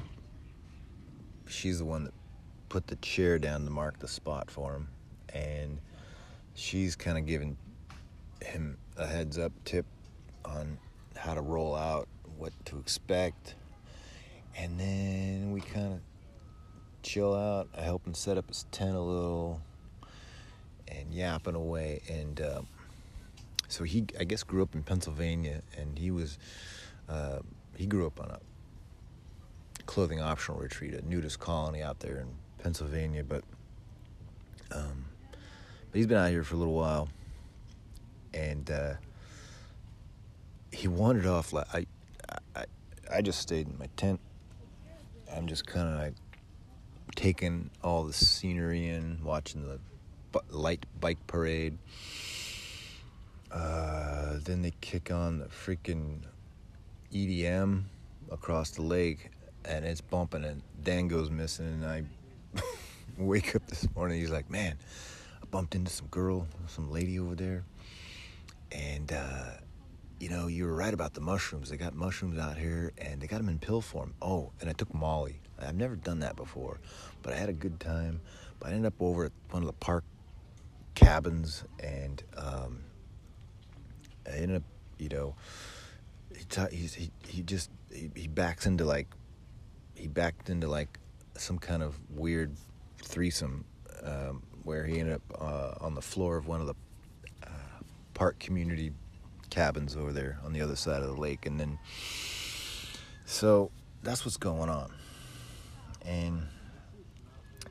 she's 1.47 1.79
the 1.79 1.85
one 1.85 2.05
that 2.05 2.13
put 2.69 2.87
the 2.87 2.95
chair 2.97 3.37
down 3.39 3.65
to 3.65 3.71
mark 3.71 3.99
the 3.99 4.07
spot 4.07 4.49
for 4.49 4.75
him, 4.75 4.87
and 5.33 5.79
she's 6.53 6.95
kind 6.95 7.17
of 7.17 7.25
giving 7.25 7.57
him 8.41 8.77
a 8.97 9.05
heads 9.05 9.37
up 9.37 9.51
tip 9.65 9.85
on 10.45 10.77
how 11.15 11.33
to 11.33 11.41
roll 11.41 11.75
out, 11.75 12.07
what 12.37 12.53
to 12.65 12.77
expect, 12.77 13.55
and 14.57 14.79
then 14.79 15.51
we 15.51 15.61
kind 15.61 15.93
of 15.93 15.99
chill 17.03 17.35
out. 17.35 17.67
I 17.77 17.81
help 17.81 18.05
him 18.05 18.13
set 18.13 18.37
up 18.37 18.47
his 18.47 18.65
tent 18.71 18.95
a 18.95 19.01
little 19.01 19.61
and 20.87 21.13
yapping 21.13 21.55
away, 21.55 22.01
and 22.09 22.39
uh, 22.41 22.61
so 23.67 23.83
he, 23.83 24.05
I 24.19 24.23
guess, 24.23 24.43
grew 24.43 24.61
up 24.61 24.75
in 24.75 24.83
Pennsylvania, 24.83 25.61
and 25.77 25.97
he 25.97 26.11
was, 26.11 26.37
uh, 27.09 27.39
he 27.75 27.85
grew 27.85 28.05
up 28.07 28.19
on 28.19 28.29
a 28.31 28.39
clothing 29.85 30.21
optional 30.21 30.59
retreat, 30.59 30.93
a 30.93 31.07
nudist 31.07 31.39
colony 31.39 31.81
out 31.81 31.99
there 31.99 32.17
in 32.17 32.27
Pennsylvania, 32.61 33.23
but, 33.23 33.43
um, 34.71 35.05
but 35.91 35.97
he's 35.97 36.07
been 36.07 36.17
out 36.17 36.29
here 36.29 36.43
for 36.43 36.55
a 36.55 36.57
little 36.57 36.73
while, 36.73 37.09
and 38.33 38.69
uh, 38.69 38.93
he 40.75 40.87
wandered 40.87 41.25
off. 41.25 41.53
Like 41.53 41.67
I, 41.73 41.85
I, 42.55 42.65
I 43.11 43.21
just 43.21 43.39
stayed 43.39 43.67
in 43.67 43.77
my 43.79 43.87
tent. 43.95 44.19
I'm 45.33 45.47
just 45.47 45.65
kind 45.65 45.87
of 45.87 45.99
like 45.99 46.13
taking 47.15 47.69
all 47.83 48.03
the 48.03 48.13
scenery 48.13 48.89
in, 48.89 49.19
watching 49.23 49.63
the 49.65 49.79
light 50.49 50.85
bike 50.99 51.25
parade. 51.27 51.77
Uh, 53.51 54.37
then 54.43 54.61
they 54.61 54.73
kick 54.81 55.11
on 55.11 55.39
the 55.39 55.45
freaking 55.45 56.19
EDM 57.13 57.83
across 58.29 58.71
the 58.71 58.81
lake, 58.81 59.31
and 59.63 59.85
it's 59.85 60.01
bumping, 60.01 60.43
and 60.43 60.61
Dan 60.83 61.07
goes 61.07 61.29
missing, 61.29 61.67
and 61.67 61.85
I 61.85 62.03
wake 63.17 63.55
up 63.55 63.65
this 63.67 63.87
morning. 63.95 64.19
He's 64.19 64.31
like, 64.31 64.49
"Man, 64.49 64.77
I 65.41 65.45
bumped 65.45 65.73
into 65.73 65.91
some 65.91 66.07
girl, 66.07 66.47
some 66.67 66.91
lady 66.91 67.17
over 67.17 67.35
there, 67.35 67.63
and 68.73 69.13
uh, 69.13 69.51
you 70.19 70.29
know, 70.29 70.47
you 70.47 70.65
were 70.65 70.73
right 70.75 70.93
about 70.93 71.13
the 71.13 71.21
mushrooms. 71.21 71.69
They 71.69 71.77
got 71.77 71.93
mushrooms 71.93 72.39
out 72.39 72.57
here, 72.57 72.93
and 72.97 73.21
they 73.21 73.27
got 73.27 73.37
them 73.37 73.49
in 73.49 73.59
pill 73.59 73.81
form. 73.81 74.13
Oh, 74.21 74.51
and 74.61 74.69
I 74.69 74.73
took 74.73 74.93
Molly. 74.93 75.39
I've 75.59 75.75
never 75.75 75.95
done 75.95 76.19
that 76.19 76.35
before, 76.35 76.79
but 77.21 77.33
I 77.33 77.37
had 77.37 77.49
a 77.49 77.53
good 77.53 77.79
time. 77.79 78.21
But 78.59 78.69
I 78.69 78.71
ended 78.71 78.87
up 78.87 79.01
over 79.01 79.25
at 79.25 79.31
one 79.51 79.63
of 79.63 79.67
the 79.67 79.73
park 79.73 80.03
cabins, 80.93 81.63
and 81.81 82.23
um, 82.37 82.79
I 84.25 84.37
ended 84.37 84.57
up, 84.57 84.63
you 84.97 85.09
know, 85.09 85.35
he 86.35 86.43
ta- 86.45 86.67
he 86.71 87.11
he 87.27 87.41
just 87.41 87.69
he, 87.91 88.09
he 88.15 88.27
backs 88.27 88.65
into 88.65 88.85
like 88.85 89.07
he 89.95 90.07
backed 90.07 90.49
into 90.49 90.67
like 90.67 90.99
some 91.37 91.57
kind 91.57 91.83
of 91.83 91.97
weird 92.09 92.53
threesome 93.01 93.65
um, 94.03 94.43
where 94.63 94.85
he 94.85 94.99
ended 94.99 95.15
up 95.15 95.41
uh, 95.41 95.85
on 95.85 95.95
the 95.95 96.01
floor 96.01 96.37
of 96.37 96.47
one 96.47 96.61
of 96.61 96.67
the 96.67 96.75
uh, 97.43 97.49
park 98.13 98.39
community 98.39 98.91
cabins 99.55 99.95
over 99.95 100.11
there 100.11 100.37
on 100.43 100.51
the 100.51 100.61
other 100.61 100.75
side 100.75 101.01
of 101.01 101.07
the 101.07 101.21
lake, 101.21 101.45
and 101.45 101.57
then 101.57 101.79
so 103.25 103.71
that's 104.03 104.25
what's 104.25 104.37
going 104.37 104.69
on. 104.69 104.91
And 106.05 106.41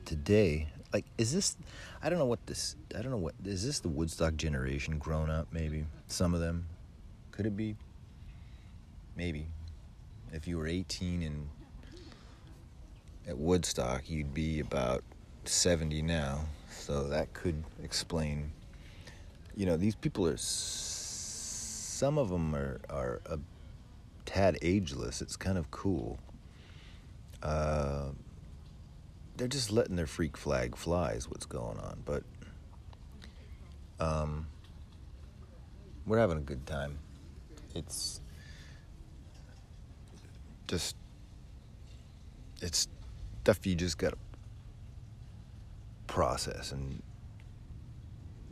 today, 0.03 0.67
like, 0.91 1.05
is 1.19 1.31
this? 1.31 1.55
I 2.01 2.09
don't 2.09 2.17
know 2.17 2.25
what 2.25 2.43
this. 2.47 2.75
I 2.97 3.03
don't 3.03 3.11
know 3.11 3.17
what 3.17 3.35
is 3.45 3.63
this. 3.63 3.79
The 3.79 3.87
Woodstock 3.87 4.35
generation 4.35 4.97
grown 4.97 5.29
up? 5.29 5.47
Maybe 5.51 5.85
some 6.07 6.33
of 6.33 6.39
them. 6.39 6.65
Could 7.31 7.45
it 7.45 7.55
be? 7.55 7.75
Maybe. 9.15 9.47
If 10.33 10.47
you 10.47 10.57
were 10.57 10.67
18 10.67 11.21
and 11.21 11.47
at 13.27 13.37
Woodstock, 13.37 14.09
you'd 14.09 14.33
be 14.33 14.59
about 14.59 15.03
70 15.45 16.01
now. 16.01 16.45
So 16.71 17.03
that 17.09 17.31
could 17.33 17.63
explain. 17.83 18.51
You 19.55 19.65
know, 19.65 19.77
these 19.77 19.95
people 19.95 20.27
are 20.27 20.37
some 21.95 22.17
of 22.17 22.27
them 22.27 22.53
are, 22.53 22.81
are 22.89 23.21
a 23.25 23.39
tad 24.25 24.57
ageless. 24.61 25.21
It's 25.21 25.37
kind 25.37 25.57
of 25.57 25.71
cool. 25.71 26.19
Uh, 27.41 28.09
they're 29.37 29.47
just 29.47 29.71
letting 29.71 29.95
their 29.95 30.05
freak 30.05 30.35
flag 30.35 30.75
fly, 30.75 31.11
is 31.11 31.29
what's 31.29 31.45
going 31.45 31.77
on. 31.79 32.01
But 32.03 32.23
um, 34.01 34.47
we're 36.05 36.19
having 36.19 36.37
a 36.37 36.41
good 36.41 36.65
time. 36.65 36.97
It's 37.73 38.19
just, 40.67 40.97
it's 42.61 42.89
stuff 43.41 43.65
you 43.65 43.73
just 43.73 43.97
gotta 43.97 44.17
process 46.07 46.73
and 46.73 47.01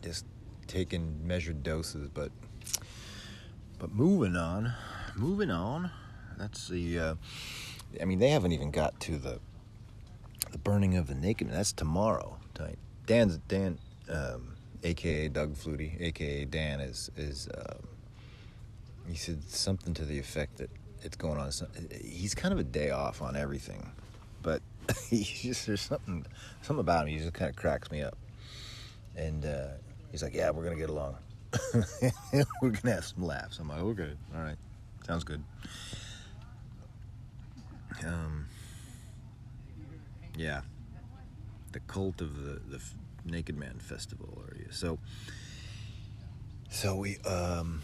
just 0.02 0.26
taking 0.68 1.28
measured 1.28 1.62
doses, 1.62 2.08
but 2.08 2.32
but 3.84 3.94
moving 3.94 4.38
on, 4.38 4.72
moving 5.14 5.52
on. 5.52 5.92
That's 6.38 6.70
the. 6.70 7.00
Uh, 7.00 7.16
I 8.02 8.06
mean, 8.06 8.18
they 8.18 8.30
haven't 8.30 8.54
even 8.54 8.72
got 8.72 8.98
to 9.02 9.18
the 9.18 9.42
the 10.54 10.58
burning 10.58 10.96
of 10.96 11.08
the 11.08 11.16
naked. 11.16 11.52
That's 11.52 11.74
tomorrow. 11.74 12.38
Dan's 13.06 13.40
Dan, 13.50 13.78
um, 14.08 14.56
aka 14.84 15.28
Doug 15.28 15.56
Flutie, 15.56 16.00
aka 16.00 16.46
Dan, 16.46 16.80
is 16.80 17.12
is. 17.18 17.50
Um, 17.54 17.86
he 19.06 19.16
said 19.16 19.44
something 19.44 19.94
to 19.96 20.06
the 20.06 20.18
effect 20.18 20.60
that 20.60 20.70
it's 21.02 21.18
going 21.18 21.38
on. 21.38 21.52
He's 22.02 22.34
kind 22.34 22.54
of 22.54 22.60
a 22.60 22.64
day 22.64 22.92
off 22.92 23.22
on 23.22 23.36
everything, 23.36 23.92
but 24.42 24.62
he's 25.10 25.42
just 25.42 25.68
there's 25.68 25.82
something 25.82 26.26
something 26.62 26.80
about 26.80 27.02
him. 27.02 27.10
He 27.10 27.20
just 27.20 27.34
kind 27.34 27.50
of 27.50 27.58
cracks 27.58 27.92
me 27.92 28.02
up, 28.02 28.18
and 29.18 29.46
uh, 29.46 29.72
he's 30.10 30.24
like, 30.24 30.34
"Yeah, 30.34 30.52
we're 30.52 30.64
gonna 30.64 30.78
get 30.78 30.90
along." 30.90 31.18
we're 32.62 32.72
gonna 32.72 32.96
have 32.96 33.06
some 33.06 33.24
laughs. 33.24 33.60
I'm 33.60 33.70
like, 33.70 33.80
okay, 33.80 34.12
all 34.36 34.42
right, 34.42 34.58
sounds 35.06 35.24
good. 35.24 35.44
Um, 38.06 38.48
yeah, 40.36 40.62
the 41.72 41.80
cult 41.82 42.22
of 42.22 42.44
the 42.44 42.60
the 42.70 42.82
Naked 43.26 43.58
Man 43.58 43.76
Festival 43.80 44.44
are 44.48 44.56
you? 44.58 44.68
So, 44.72 45.00
so 46.70 46.96
we 46.96 47.18
um, 47.20 47.82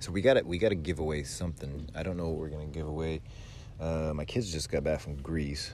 so 0.00 0.10
we 0.12 0.20
got 0.20 0.34
to 0.34 0.42
we 0.42 0.58
got 0.58 0.70
to 0.70 0.74
give 0.74 0.98
away 0.98 1.22
something. 1.22 1.88
I 1.94 2.02
don't 2.02 2.16
know 2.16 2.28
what 2.28 2.38
we're 2.38 2.48
gonna 2.48 2.66
give 2.66 2.86
away. 2.86 3.20
Uh, 3.80 4.12
my 4.14 4.24
kids 4.24 4.52
just 4.52 4.70
got 4.70 4.84
back 4.84 5.00
from 5.00 5.16
Greece, 5.16 5.72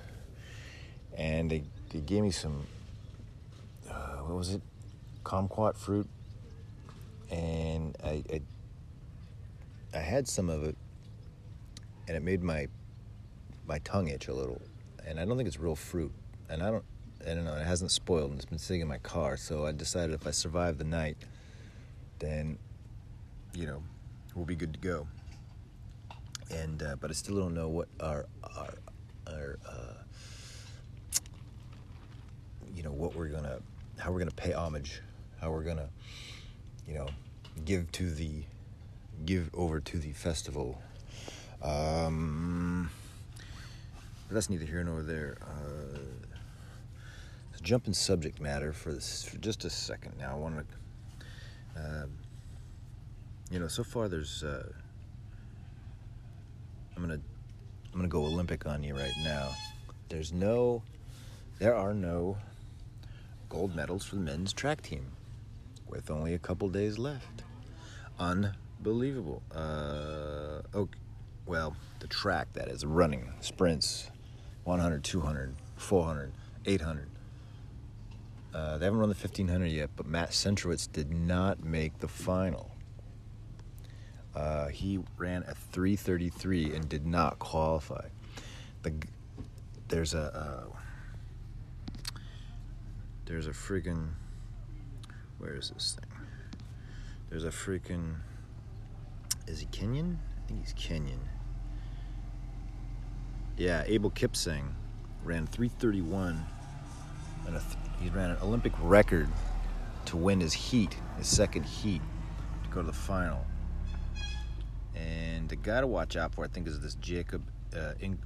and 1.16 1.50
they 1.50 1.64
they 1.90 2.00
gave 2.00 2.23
me 2.23 2.31
some. 2.31 2.66
Uh, 3.88 4.19
what 4.25 4.37
was 4.37 4.50
it? 4.52 4.62
Kumquat 5.25 5.76
fruit, 5.76 6.09
and 7.30 7.97
I, 8.04 8.23
I 8.33 8.40
I 9.95 9.99
had 9.99 10.28
some 10.28 10.49
of 10.49 10.64
it, 10.64 10.76
and 12.06 12.16
it 12.16 12.23
made 12.23 12.42
my 12.42 12.68
my 13.66 13.78
tongue 13.80 14.09
itch 14.09 14.28
a 14.28 14.35
little. 14.35 14.61
And 15.06 15.21
I 15.21 15.25
don't 15.25 15.37
think 15.37 15.47
it's 15.47 15.61
real 15.61 15.76
fruit, 15.76 16.12
and 16.49 16.62
I 16.62 16.71
don't 16.71 16.85
I 17.23 17.35
don't 17.35 17.45
know. 17.45 17.54
It 17.54 17.66
hasn't 17.66 17.90
spoiled, 17.90 18.30
and 18.30 18.38
it's 18.38 18.45
been 18.45 18.59
sitting 18.59 18.83
in 18.83 18.88
my 18.88 18.99
car. 18.99 19.37
So 19.37 19.66
I 19.66 19.73
decided 19.73 20.14
if 20.14 20.26
I 20.26 20.30
survive 20.30 20.78
the 20.78 20.85
night, 20.85 21.16
then 22.18 22.59
you 23.54 23.66
know 23.66 23.83
we'll 24.35 24.47
be 24.47 24.56
good 24.56 24.73
to 24.75 24.80
go. 24.80 25.06
And 26.50 26.83
uh, 26.83 26.97
but 27.00 27.11
I 27.11 27.14
still 27.14 27.37
don't 27.37 27.54
know 27.54 27.68
what 27.68 27.88
our 28.00 28.26
our 28.56 28.75
our 29.26 29.59
uh, 29.68 29.95
you 32.75 32.83
know 32.83 32.92
what 32.92 33.14
we're 33.14 33.28
gonna 33.28 33.61
how 33.99 34.12
we're 34.12 34.18
gonna 34.18 34.30
pay 34.33 34.52
homage, 34.52 35.00
how 35.40 35.50
we're 35.50 35.64
gonna 35.64 35.88
you 36.87 36.95
know 36.95 37.09
give 37.64 37.90
to 37.93 38.11
the 38.11 38.45
give 39.25 39.50
over 39.55 39.81
to 39.81 39.99
the 39.99 40.12
festival. 40.12 40.81
Um, 41.62 42.90
but 44.28 44.35
that's 44.35 44.50
neither 44.50 44.66
here 44.66 44.85
nor 44.85 45.02
there. 45.02 45.38
Uh, 45.43 45.99
jump 47.66 47.88
in 47.88 47.95
subject 47.95 48.40
matter 48.40 48.73
for 48.73 48.93
this 48.93 49.25
for 49.25 49.38
just 49.38 49.64
a 49.64 49.71
second. 49.71 50.12
Now 50.19 50.33
I 50.33 50.35
want 50.37 50.64
to, 51.76 51.81
uh, 51.81 52.07
you 53.50 53.59
know, 53.59 53.69
so 53.69 53.83
far 53.83 54.09
there's. 54.09 54.45
Uh, 54.45 54.73
I'm 56.97 57.02
gonna 57.02 57.14
I'm 57.93 57.99
gonna 57.99 58.09
go 58.09 58.25
Olympic 58.25 58.66
on 58.66 58.85
you 58.85 58.95
right 58.95 59.12
now. 59.25 59.50
There's 60.09 60.33
no, 60.33 60.83
there 61.59 61.75
are 61.75 61.93
no 61.93 62.37
gold 63.49 63.75
medals 63.75 64.05
for 64.05 64.14
the 64.14 64.21
men's 64.21 64.52
track 64.52 64.83
team, 64.83 65.07
with 65.88 66.11
only 66.11 66.35
a 66.35 66.38
couple 66.38 66.69
days 66.69 66.99
left. 66.99 67.43
Unbelievable. 68.19 69.43
Uh, 69.55 70.62
oh, 70.75 70.88
well, 71.47 71.76
the 72.00 72.07
track 72.07 72.52
that 72.55 72.69
is 72.69 72.85
running 72.85 73.33
sprints, 73.40 74.11
100, 74.64 75.05
200, 75.05 75.55
400, 75.76 76.33
800. 76.64 77.09
Uh, 78.55 78.78
they 78.78 78.87
haven't 78.87 78.99
run 78.99 79.09
the 79.09 79.14
1500 79.14 79.66
yet, 79.66 79.90
but 79.97 80.07
Matt 80.07 80.31
Centrowitz 80.31 80.90
did 80.90 81.12
not 81.12 81.62
make 81.62 81.99
the 81.99 82.09
final. 82.09 82.71
Uh, 84.35 84.69
he 84.69 84.99
ran 85.16 85.43
a 85.49 85.55
333 85.55 86.75
and 86.75 86.88
did 86.88 87.07
not 87.07 87.38
qualify. 87.38 88.07
The 88.83 88.93
there's 89.88 90.14
a 90.14 90.69
uh, 90.73 90.76
there's 93.25 93.47
a 93.47 93.50
freaking 93.50 94.09
where 95.38 95.55
is 95.55 95.71
this 95.71 95.97
thing? 95.99 96.11
There's 97.28 97.45
a 97.45 97.50
freaking 97.50 98.16
is 99.47 99.61
he 99.61 99.66
Kenyan? 99.66 100.16
I 100.16 100.49
think 100.49 100.61
he's 100.61 100.75
Kenyan. 100.75 101.21
Yeah, 103.57 103.85
Abel 103.87 104.11
Kipsang 104.11 104.73
ran 105.25 105.47
331 105.47 106.45
and 107.47 107.61
he 108.00 108.09
ran 108.11 108.31
an 108.31 108.38
Olympic 108.43 108.73
record 108.81 109.28
to 110.07 110.16
win 110.16 110.40
his 110.40 110.52
heat, 110.52 110.97
his 111.19 111.28
second 111.28 111.64
heat, 111.64 112.02
to 112.64 112.71
go 112.71 112.81
to 112.81 112.87
the 112.87 112.93
final. 112.93 113.45
And 114.95 115.49
the 115.49 115.56
guy 115.56 115.80
to 115.80 115.87
watch 115.87 116.17
out 116.17 116.34
for, 116.34 116.45
I 116.45 116.49
think, 116.49 116.67
is 116.67 116.80
this 116.80 116.95
Jakob 116.97 117.43
uh. 117.76 117.93
Ing- 118.00 118.19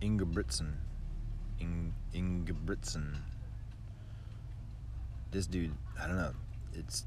Ingebrigtsen. 0.00 0.72
This 5.30 5.46
dude, 5.46 5.72
I 6.00 6.06
don't 6.06 6.16
know. 6.16 6.32
It's 6.74 7.04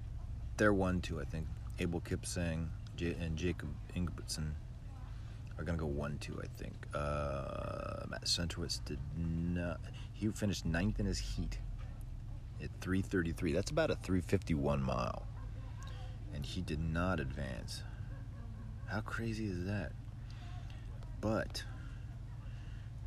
they're 0.57 0.73
one 0.73 1.01
two, 1.01 1.19
I 1.19 1.25
think. 1.25 1.47
Abel 1.79 2.01
Kipsang 2.01 2.67
and 2.99 3.37
Jakob 3.37 3.69
Ingebrigtsen 3.95 4.51
are 5.57 5.63
gonna 5.63 5.77
go 5.77 5.85
one 5.85 6.17
two, 6.19 6.39
I 6.41 6.47
think. 6.57 6.73
Uh, 6.93 8.05
Matt 8.09 8.25
Centrowitz 8.25 8.83
did 8.85 8.99
not. 9.15 9.79
He 10.13 10.27
finished 10.29 10.65
ninth 10.65 10.99
in 10.99 11.05
his 11.05 11.19
heat 11.19 11.59
at 12.63 12.69
333. 12.81 13.53
That's 13.53 13.71
about 13.71 13.91
a 13.91 13.95
351 13.95 14.81
mile, 14.81 15.23
and 16.33 16.45
he 16.45 16.61
did 16.61 16.79
not 16.79 17.19
advance. 17.19 17.83
How 18.87 19.01
crazy 19.01 19.47
is 19.47 19.65
that? 19.65 19.91
But 21.21 21.63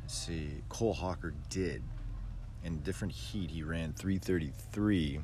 let's 0.01 0.17
see, 0.17 0.61
Cole 0.69 0.93
Hocker 0.93 1.33
did. 1.49 1.81
In 2.63 2.79
different 2.81 3.11
heat, 3.11 3.49
he 3.49 3.63
ran 3.63 3.91
333 3.93 5.19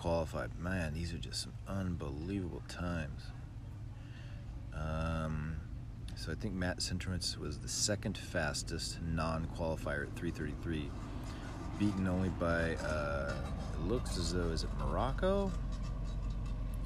qualify. 0.00 0.46
Man, 0.58 0.94
these 0.94 1.12
are 1.12 1.18
just 1.18 1.42
some 1.42 1.52
unbelievable 1.68 2.62
times. 2.68 3.20
Um, 4.74 5.56
so 6.16 6.32
I 6.32 6.34
think 6.36 6.54
Matt 6.54 6.78
Centrowitz 6.78 7.36
was 7.36 7.58
the 7.58 7.68
second 7.68 8.16
fastest 8.16 8.98
non-qualifier 9.02 10.06
at 10.06 10.16
333, 10.16 10.90
beaten 11.78 12.08
only 12.08 12.30
by 12.30 12.76
uh, 12.76 13.34
it 13.74 13.88
looks 13.88 14.16
as 14.16 14.32
though 14.32 14.48
is 14.48 14.62
it 14.62 14.70
Morocco? 14.78 15.52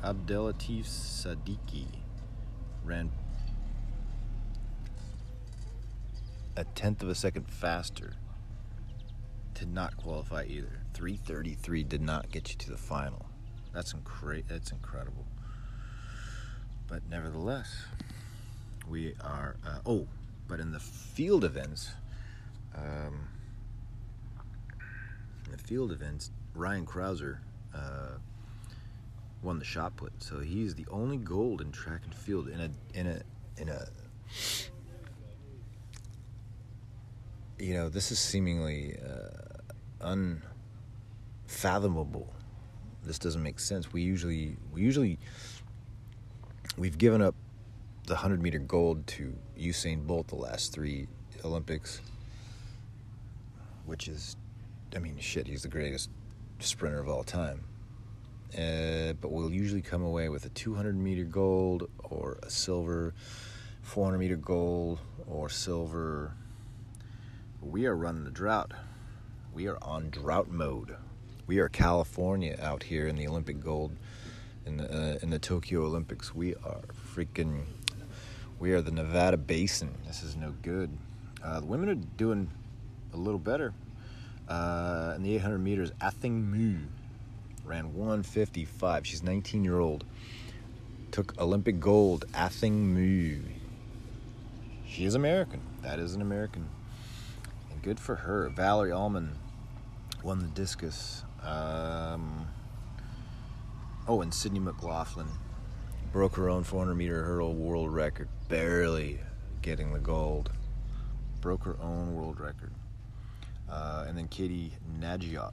Abdelatif 0.03 0.87
Sadiki 0.87 1.87
ran 2.85 3.13
a 6.57 6.65
tenth 6.65 7.01
of 7.01 7.09
a 7.09 7.15
second 7.15 7.49
faster. 7.49 8.15
Did 9.55 9.73
not 9.73 9.97
qualify 9.97 10.47
either. 10.49 10.84
333 10.95 11.83
did 11.83 12.01
not 12.01 12.31
get 12.31 12.51
you 12.51 12.57
to 12.57 12.71
the 12.71 12.77
final. 12.77 13.27
That's 13.73 13.93
incre- 13.93 14.45
That's 14.49 14.71
incredible. 14.71 15.27
But 16.87 17.03
nevertheless, 17.11 17.85
we 18.89 19.15
are. 19.21 19.57
Uh, 19.67 19.79
oh, 19.85 20.07
but 20.47 20.61
in 20.61 20.71
the 20.71 20.79
field 20.79 21.45
events, 21.45 21.91
um, 22.77 23.29
in 25.47 25.53
the 25.53 25.59
field 25.59 25.91
events, 25.91 26.31
Ryan 26.55 26.87
Crouser 26.87 27.41
uh, 27.75 28.19
won 29.43 29.59
the 29.59 29.65
shot 29.65 29.97
put. 29.97 30.13
So 30.23 30.39
he's 30.39 30.75
the 30.75 30.87
only 30.91 31.17
gold 31.17 31.61
in 31.61 31.73
track 31.73 32.03
and 32.05 32.15
field 32.15 32.49
in 32.49 32.61
a 32.61 32.71
in 32.99 33.07
a 33.09 33.23
in 33.57 33.69
a. 33.69 33.87
You 37.59 37.75
know, 37.75 37.89
this 37.89 38.13
is 38.13 38.19
seemingly 38.19 38.97
uh, 39.05 40.07
unfathomable. 41.55 42.33
This 43.05 43.19
doesn't 43.19 43.43
make 43.43 43.61
sense. 43.61 43.93
We 43.93 44.03
usually 44.03 44.57
we 44.73 44.83
usually 44.83 45.19
we've 46.77 46.99
given 46.99 47.23
up 47.23 47.35
the 48.07 48.15
100 48.15 48.43
meter 48.43 48.59
gold 48.59 49.07
to 49.07 49.35
Usain 49.59 50.07
Bolt 50.07 50.29
the 50.29 50.37
last 50.37 50.73
three 50.73 51.07
Olympics, 51.45 52.01
which 53.87 54.09
is, 54.09 54.37
I 54.97 54.99
mean, 54.99 55.17
shit, 55.19 55.47
he's 55.47 55.63
the 55.63 55.69
greatest 55.69 56.11
sprinter 56.59 56.99
of 56.99 57.09
all 57.09 57.23
time. 57.23 57.61
Uh, 58.53 59.13
but 59.21 59.31
we'll 59.31 59.51
usually 59.51 59.83
come 59.83 60.03
away 60.03 60.29
with 60.29 60.45
a 60.45 60.51
200 60.51 60.97
meter 60.97 61.25
gold 61.25 61.89
or 62.03 62.39
a 62.43 62.51
silver, 62.51 63.15
400 63.83 64.19
meter 64.19 64.37
gold 64.37 64.99
or 65.27 65.49
silver. 65.49 66.35
We 67.61 67.87
are 67.87 67.97
running 67.97 68.25
the 68.25 68.31
drought. 68.31 68.73
We 69.53 69.67
are 69.69 69.79
on 69.83 70.11
drought 70.11 70.51
mode. 70.51 70.97
We 71.47 71.59
are 71.59 71.69
California 71.69 72.59
out 72.63 72.85
here 72.85 73.07
in 73.07 73.17
the 73.17 73.29
Olympic 73.29 73.63
gold 73.63 73.95
in 74.65 74.79
the 74.79 74.91
uh, 74.91 75.19
in 75.21 75.29
the 75.29 75.39
Tokyo 75.39 75.85
Olympics. 75.85 76.35
We 76.35 76.55
are 76.55 76.81
freaking. 77.15 77.65
We 78.59 78.73
are 78.73 78.81
the 78.81 78.91
Nevada 78.91 79.37
Basin. 79.37 79.91
This 80.07 80.23
is 80.23 80.37
no 80.37 80.55
good. 80.63 80.91
Uh, 81.43 81.61
the 81.61 81.67
women 81.67 81.91
are 81.91 81.97
doing 81.97 82.51
a 83.13 83.19
little 83.19 83.39
better. 83.39 83.75
Uh, 84.49 85.13
in 85.17 85.23
the 85.23 85.35
800 85.37 85.59
meters, 85.59 85.91
Athing 86.01 86.45
Mu 86.45 86.79
ran 87.63 87.93
155. 87.93 89.07
She's 89.07 89.23
19 89.23 89.65
year 89.65 89.81
old. 89.81 90.05
Took 91.11 91.39
Olympic 91.39 91.79
gold. 91.79 92.25
Athing 92.33 92.95
Mu. 92.95 93.41
She 94.89 95.05
is 95.05 95.15
American. 95.15 95.61
That 95.83 95.99
is 95.99 96.15
an 96.15 96.23
American. 96.23 96.71
And 97.71 97.83
good 97.83 98.01
for 98.01 98.15
her. 98.15 98.49
Valarie 98.49 98.97
Allman 98.97 99.33
won 100.23 100.39
the 100.39 100.47
discus. 100.47 101.23
Um, 101.45 102.49
oh, 104.09 104.23
and 104.23 104.33
Sydney 104.33 104.61
McLaughlin 104.61 105.29
broke 106.13 106.37
her 106.37 106.49
own 106.49 106.65
400 106.65 106.95
meter 106.95 107.25
hurdle 107.25 107.55
world 107.55 107.93
record, 107.93 108.29
barely 108.49 109.21
getting 109.63 109.93
the 109.93 109.99
gold. 109.99 110.51
Broke 111.41 111.65
her 111.65 111.77
own 111.81 112.15
world 112.15 112.41
record. 112.41 112.73
Uh, 113.69 114.05
and 114.07 114.17
then 114.17 114.29
Katie 114.29 114.73
Nageotte, 115.01 115.53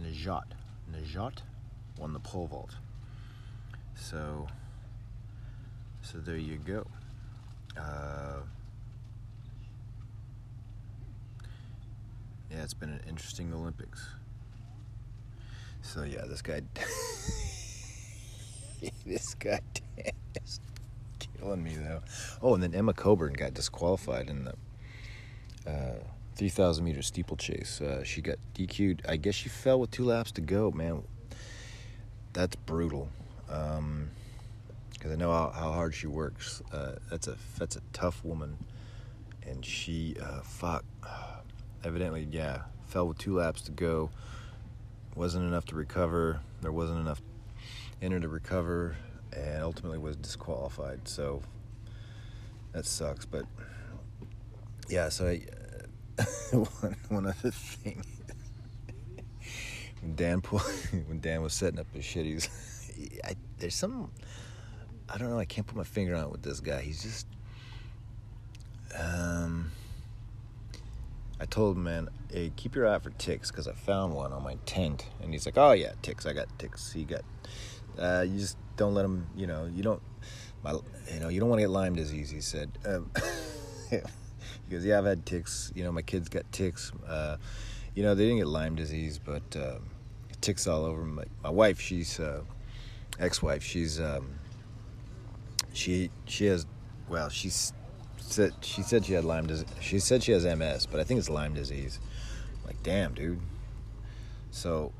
Nageotte, 0.00 0.52
Nageotte 0.90 1.38
won 1.98 2.12
the 2.12 2.20
pole 2.20 2.46
vault. 2.46 2.76
So, 3.94 4.46
so 6.02 6.18
there 6.18 6.36
you 6.36 6.56
go. 6.56 6.86
Uh, 7.76 8.40
yeah, 12.50 12.62
it's 12.62 12.74
been 12.74 12.90
an 12.90 13.00
interesting 13.08 13.52
Olympics. 13.52 14.00
So 15.92 16.04
yeah, 16.04 16.22
this 16.28 16.40
guy, 16.40 16.60
this 19.04 19.34
guy 19.34 19.58
is 20.44 20.60
killing 21.18 21.64
me 21.64 21.74
though. 21.74 22.02
Oh, 22.40 22.54
and 22.54 22.62
then 22.62 22.76
Emma 22.76 22.92
Coburn 22.92 23.32
got 23.32 23.54
disqualified 23.54 24.30
in 24.30 24.44
the 24.44 24.54
uh, 25.68 25.94
3,000 26.36 26.84
meter 26.84 27.02
steeplechase. 27.02 27.80
Uh, 27.80 28.04
she 28.04 28.22
got 28.22 28.36
DQ'd. 28.54 29.02
I 29.08 29.16
guess 29.16 29.34
she 29.34 29.48
fell 29.48 29.80
with 29.80 29.90
two 29.90 30.04
laps 30.04 30.30
to 30.32 30.40
go. 30.40 30.70
Man, 30.70 31.02
that's 32.34 32.54
brutal. 32.54 33.08
Because 33.46 33.78
um, 33.78 34.10
I 35.10 35.16
know 35.16 35.32
how, 35.32 35.50
how, 35.50 35.72
hard 35.72 35.92
she 35.92 36.06
works. 36.06 36.62
Uh, 36.72 36.92
that's 37.10 37.26
a 37.26 37.36
that's 37.58 37.74
a 37.74 37.82
tough 37.92 38.24
woman, 38.24 38.56
and 39.44 39.66
she 39.66 40.14
uh, 40.22 40.42
fuck. 40.42 40.84
Evidently, 41.84 42.28
yeah, 42.30 42.62
fell 42.86 43.08
with 43.08 43.18
two 43.18 43.34
laps 43.34 43.62
to 43.62 43.72
go 43.72 44.10
wasn't 45.14 45.46
enough 45.46 45.64
to 45.66 45.74
recover. 45.74 46.40
There 46.60 46.72
wasn't 46.72 47.00
enough 47.00 47.20
in 48.00 48.12
her 48.12 48.20
to 48.20 48.28
recover, 48.28 48.96
and 49.32 49.62
ultimately 49.62 49.98
was 49.98 50.16
disqualified. 50.16 51.06
So 51.08 51.42
that 52.72 52.86
sucks. 52.86 53.24
But 53.24 53.44
yeah, 54.88 55.08
so 55.08 55.28
I, 55.28 55.42
one, 56.52 56.96
one 57.08 57.26
other 57.26 57.50
thing. 57.50 58.04
when 60.00 60.14
Dan 60.14 60.40
pulled, 60.40 60.62
when 61.06 61.20
Dan 61.20 61.42
was 61.42 61.54
setting 61.54 61.78
up 61.78 61.86
his 61.92 62.04
shitties, 62.04 62.48
I, 63.24 63.34
there's 63.58 63.74
some 63.74 64.10
I 65.12 65.18
don't 65.18 65.30
know. 65.30 65.38
I 65.38 65.44
can't 65.44 65.66
put 65.66 65.76
my 65.76 65.84
finger 65.84 66.14
on 66.14 66.24
it 66.24 66.30
with 66.30 66.42
this 66.42 66.60
guy. 66.60 66.82
He's 66.82 67.02
just 67.02 67.26
um 68.98 69.72
I 71.40 71.46
told 71.46 71.76
him, 71.76 71.84
man, 71.84 72.10
hey, 72.30 72.52
keep 72.54 72.74
your 72.74 72.86
eye 72.86 72.98
for 72.98 73.10
ticks 73.10 73.50
because 73.50 73.66
I 73.66 73.72
found 73.72 74.14
one 74.14 74.32
on 74.32 74.42
my 74.42 74.56
tent. 74.66 75.06
And 75.22 75.32
he's 75.32 75.46
like, 75.46 75.56
oh, 75.56 75.72
yeah, 75.72 75.92
ticks. 76.02 76.26
I 76.26 76.34
got 76.34 76.46
ticks. 76.58 76.92
He 76.92 77.04
got, 77.04 77.22
uh, 77.98 78.26
you 78.28 78.38
just 78.38 78.58
don't 78.76 78.92
let 78.92 79.02
them, 79.02 79.26
you 79.34 79.46
know, 79.46 79.64
you 79.64 79.82
don't, 79.82 80.02
my, 80.62 80.72
you 80.72 81.20
know, 81.20 81.28
you 81.28 81.40
don't 81.40 81.48
want 81.48 81.60
to 81.60 81.62
get 81.62 81.70
Lyme 81.70 81.94
disease, 81.94 82.28
he 82.28 82.42
said. 82.42 82.70
Um, 82.84 83.10
he 83.90 84.00
goes, 84.68 84.84
yeah, 84.84 84.98
I've 84.98 85.06
had 85.06 85.24
ticks. 85.24 85.72
You 85.74 85.82
know, 85.82 85.92
my 85.92 86.02
kids 86.02 86.28
got 86.28 86.50
ticks. 86.52 86.92
Uh, 87.08 87.38
you 87.94 88.02
know, 88.02 88.14
they 88.14 88.24
didn't 88.24 88.38
get 88.38 88.46
Lyme 88.46 88.74
disease, 88.76 89.18
but 89.18 89.56
uh, 89.56 89.78
ticks 90.42 90.66
all 90.66 90.84
over. 90.84 91.02
My, 91.02 91.24
my 91.42 91.50
wife, 91.50 91.80
she's, 91.80 92.20
uh, 92.20 92.42
ex-wife, 93.18 93.62
she's, 93.62 93.98
um, 93.98 94.38
she, 95.72 96.10
she 96.26 96.44
has, 96.46 96.66
well, 97.08 97.30
she's 97.30 97.72
said 98.32 98.54
she 98.60 98.82
said 98.82 99.04
she 99.04 99.12
had 99.12 99.24
Lyme 99.24 99.46
disease. 99.46 99.68
She 99.80 99.98
said 99.98 100.22
she 100.22 100.32
has 100.32 100.44
MS, 100.44 100.86
but 100.86 101.00
I 101.00 101.04
think 101.04 101.18
it's 101.18 101.30
Lyme 101.30 101.54
disease. 101.54 102.00
I'm 102.60 102.66
like, 102.66 102.82
damn, 102.82 103.14
dude. 103.14 103.40
So, 104.50 104.92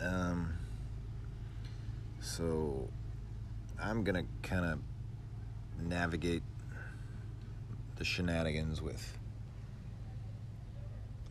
um, 0.00 0.52
so 2.20 2.88
I'm 3.82 4.04
gonna 4.04 4.24
kind 4.42 4.64
of 4.64 4.78
navigate 5.80 6.42
the 7.96 8.04
shenanigans 8.04 8.80
with 8.80 9.18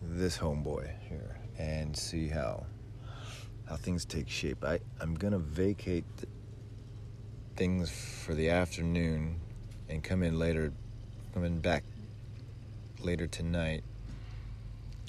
this 0.01 0.37
homeboy 0.37 0.89
here 1.07 1.37
and 1.57 1.95
see 1.95 2.27
how 2.27 2.65
how 3.67 3.75
things 3.75 4.03
take 4.05 4.27
shape. 4.29 4.63
I 4.63 4.79
I'm 4.99 5.15
gonna 5.15 5.39
vacate 5.39 6.05
things 7.55 7.91
for 7.91 8.33
the 8.33 8.49
afternoon 8.49 9.39
and 9.89 10.03
come 10.03 10.23
in 10.23 10.39
later 10.39 10.73
coming 11.33 11.59
back 11.59 11.83
later 12.99 13.27
tonight. 13.27 13.83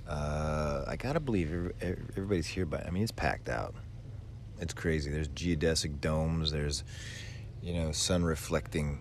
Uh, 0.08 0.84
I 0.86 0.96
gotta 0.96 1.20
believe 1.20 1.72
everybody's 1.80 2.46
here, 2.46 2.66
but 2.66 2.86
I 2.86 2.90
mean, 2.90 3.02
it's 3.02 3.12
packed 3.12 3.48
out. 3.48 3.74
It's 4.60 4.74
crazy. 4.74 5.10
There's 5.10 5.28
geodesic 5.28 6.00
domes. 6.00 6.52
There's, 6.52 6.84
you 7.62 7.74
know, 7.74 7.92
sun 7.92 8.24
reflecting 8.24 9.00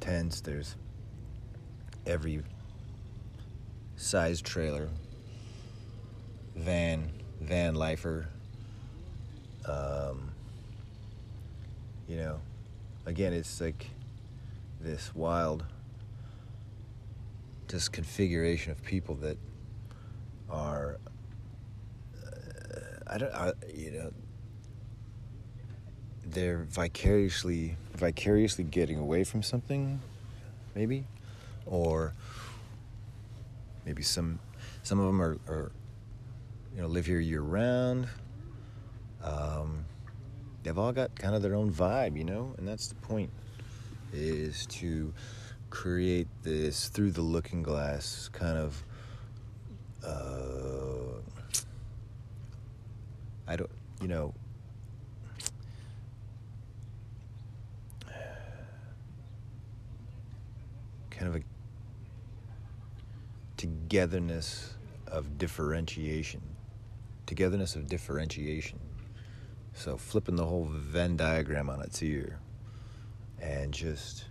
tents. 0.00 0.40
There's 0.40 0.76
every 2.06 2.42
size 3.96 4.40
trailer, 4.42 4.88
van, 6.54 7.10
van 7.40 7.74
lifer. 7.74 8.28
Um, 9.66 10.32
you 12.08 12.16
know, 12.16 12.40
again, 13.06 13.32
it's 13.32 13.60
like 13.60 13.86
this 14.80 15.14
wild 15.14 15.64
this 17.68 17.88
configuration 17.88 18.72
of 18.72 18.82
people 18.82 19.14
that 19.16 19.38
are 20.48 20.98
uh, 22.24 22.30
I 23.06 23.18
don't 23.18 23.34
I, 23.34 23.52
you 23.74 23.90
know 23.92 24.12
they're 26.24 26.64
vicariously 26.64 27.76
vicariously 27.94 28.64
getting 28.64 28.98
away 28.98 29.24
from 29.24 29.42
something 29.42 30.00
maybe? 30.74 31.04
Or 31.64 32.12
maybe 33.84 34.02
some 34.02 34.38
some 34.82 35.00
of 35.00 35.06
them 35.06 35.20
are, 35.20 35.38
are 35.48 35.72
you 36.74 36.82
know 36.82 36.88
live 36.88 37.06
here 37.06 37.20
year 37.20 37.40
round 37.40 38.08
um, 39.24 39.84
they've 40.62 40.78
all 40.78 40.92
got 40.92 41.14
kind 41.16 41.34
of 41.34 41.42
their 41.42 41.54
own 41.54 41.72
vibe 41.72 42.16
you 42.16 42.24
know? 42.24 42.54
And 42.58 42.68
that's 42.68 42.88
the 42.88 42.94
point 42.96 43.30
is 44.12 44.66
to 44.66 45.12
create 45.76 46.26
this 46.42 46.88
through 46.88 47.10
the 47.10 47.20
looking 47.20 47.62
glass 47.62 48.30
kind 48.32 48.56
of 48.56 48.82
uh, 50.02 51.20
I 53.46 53.56
don't 53.56 53.70
you 54.00 54.08
know 54.08 54.32
kind 61.10 61.28
of 61.28 61.36
a 61.36 61.42
togetherness 63.58 64.72
of 65.06 65.36
differentiation 65.36 66.40
togetherness 67.26 67.76
of 67.76 67.86
differentiation. 67.86 68.78
So 69.74 69.98
flipping 69.98 70.36
the 70.36 70.46
whole 70.46 70.64
Venn 70.64 71.16
diagram 71.16 71.68
on 71.68 71.82
its 71.82 72.02
ear 72.02 72.38
and 73.42 73.74
just 73.74 74.24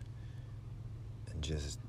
just 1.46 1.80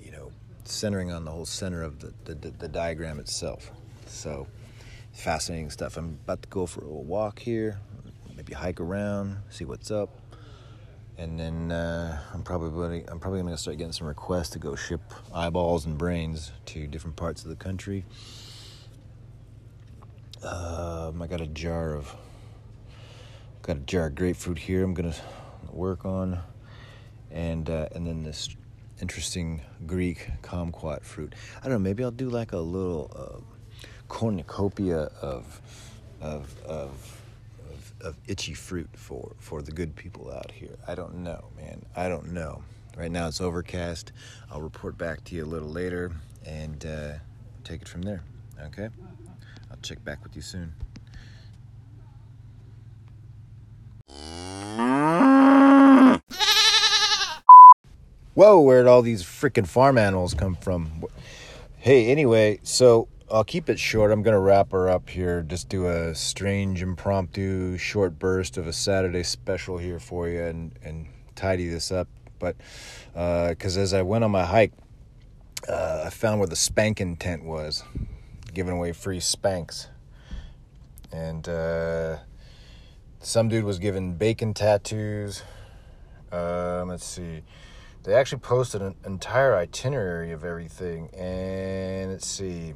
you 0.00 0.10
know 0.10 0.30
centering 0.64 1.12
on 1.12 1.24
the 1.24 1.30
whole 1.30 1.46
center 1.46 1.82
of 1.82 2.00
the, 2.00 2.12
the, 2.24 2.50
the 2.50 2.68
diagram 2.68 3.18
itself 3.18 3.70
so 4.06 4.46
fascinating 5.12 5.70
stuff 5.70 5.96
i'm 5.96 6.18
about 6.24 6.42
to 6.42 6.48
go 6.48 6.66
for 6.66 6.84
a 6.84 6.88
walk 6.88 7.38
here 7.38 7.78
maybe 8.36 8.52
hike 8.52 8.80
around 8.80 9.36
see 9.50 9.64
what's 9.64 9.90
up 9.90 10.10
and 11.16 11.38
then 11.38 11.70
uh, 11.70 12.20
I'm 12.32 12.42
probably 12.42 13.04
I'm 13.08 13.20
probably 13.20 13.40
gonna 13.40 13.56
start 13.56 13.78
getting 13.78 13.92
some 13.92 14.06
requests 14.06 14.50
to 14.50 14.58
go 14.58 14.74
ship 14.74 15.00
eyeballs 15.32 15.86
and 15.86 15.96
brains 15.96 16.52
to 16.66 16.86
different 16.86 17.16
parts 17.16 17.44
of 17.44 17.50
the 17.50 17.56
country. 17.56 18.04
Um, 20.42 21.22
I 21.22 21.26
got 21.26 21.40
a 21.40 21.46
jar 21.46 21.94
of 21.94 22.14
got 23.62 23.76
a 23.76 23.80
jar 23.80 24.06
of 24.06 24.14
grapefruit 24.16 24.58
here. 24.58 24.82
I'm 24.82 24.94
gonna 24.94 25.14
work 25.74 26.04
on, 26.04 26.40
and 27.30 27.68
uh, 27.68 27.88
and 27.94 28.06
then 28.06 28.22
this 28.22 28.48
interesting 29.00 29.60
Greek 29.86 30.30
kumquat 30.42 31.02
fruit. 31.02 31.34
I 31.60 31.64
don't 31.64 31.72
know. 31.72 31.78
Maybe 31.78 32.04
I'll 32.04 32.10
do 32.10 32.28
like 32.28 32.52
a 32.52 32.58
little 32.58 33.10
uh, 33.14 33.86
cornucopia 34.08 35.10
of 35.20 35.60
of 36.20 36.54
of 36.64 37.20
of 38.00 38.16
itchy 38.26 38.54
fruit 38.54 38.88
for 38.94 39.34
for 39.38 39.62
the 39.62 39.72
good 39.72 39.96
people 39.96 40.30
out 40.32 40.50
here. 40.50 40.76
I 40.86 40.94
don't 40.94 41.16
know, 41.16 41.44
man. 41.56 41.84
I 41.96 42.08
don't 42.08 42.32
know. 42.32 42.62
Right 42.96 43.10
now 43.10 43.26
it's 43.26 43.40
overcast. 43.40 44.12
I'll 44.50 44.60
report 44.60 44.96
back 44.96 45.24
to 45.24 45.34
you 45.34 45.44
a 45.44 45.46
little 45.46 45.68
later 45.68 46.12
and 46.46 46.84
uh, 46.86 47.12
take 47.64 47.82
it 47.82 47.88
from 47.88 48.02
there. 48.02 48.22
Okay. 48.66 48.88
I'll 49.70 49.78
check 49.82 50.04
back 50.04 50.22
with 50.22 50.36
you 50.36 50.42
soon. 50.42 50.72
Whoa, 58.34 58.60
where'd 58.60 58.88
all 58.88 59.00
these 59.00 59.22
freaking 59.22 59.64
farm 59.64 59.96
animals 59.96 60.34
come 60.34 60.56
from? 60.56 61.04
Hey, 61.76 62.10
anyway, 62.10 62.58
so 62.64 63.06
I'll 63.30 63.44
keep 63.44 63.70
it 63.70 63.78
short. 63.78 64.10
I'm 64.10 64.24
going 64.24 64.34
to 64.34 64.40
wrap 64.40 64.72
her 64.72 64.88
up 64.88 65.08
here. 65.08 65.42
Just 65.42 65.68
do 65.68 65.86
a 65.86 66.16
strange, 66.16 66.82
impromptu, 66.82 67.78
short 67.78 68.18
burst 68.18 68.56
of 68.56 68.66
a 68.66 68.72
Saturday 68.72 69.22
special 69.22 69.78
here 69.78 70.00
for 70.00 70.28
you 70.28 70.42
and, 70.42 70.72
and 70.82 71.06
tidy 71.36 71.68
this 71.68 71.92
up. 71.92 72.08
But 72.40 72.56
because 73.12 73.78
uh, 73.78 73.82
as 73.82 73.94
I 73.94 74.02
went 74.02 74.24
on 74.24 74.32
my 74.32 74.44
hike, 74.44 74.72
uh, 75.68 76.02
I 76.06 76.10
found 76.10 76.40
where 76.40 76.48
the 76.48 76.56
spanking 76.56 77.16
tent 77.16 77.44
was, 77.44 77.84
giving 78.52 78.74
away 78.74 78.90
free 78.90 79.20
spanks. 79.20 79.90
And 81.12 81.48
uh, 81.48 82.16
some 83.20 83.48
dude 83.48 83.62
was 83.62 83.78
giving 83.78 84.16
bacon 84.16 84.54
tattoos. 84.54 85.44
Um, 86.32 86.88
let's 86.88 87.04
see. 87.04 87.44
They 88.04 88.12
actually 88.12 88.40
posted 88.40 88.82
an 88.82 88.96
entire 89.06 89.56
itinerary 89.56 90.32
of 90.32 90.44
everything. 90.44 91.08
And 91.14 92.10
let's 92.12 92.26
see. 92.26 92.74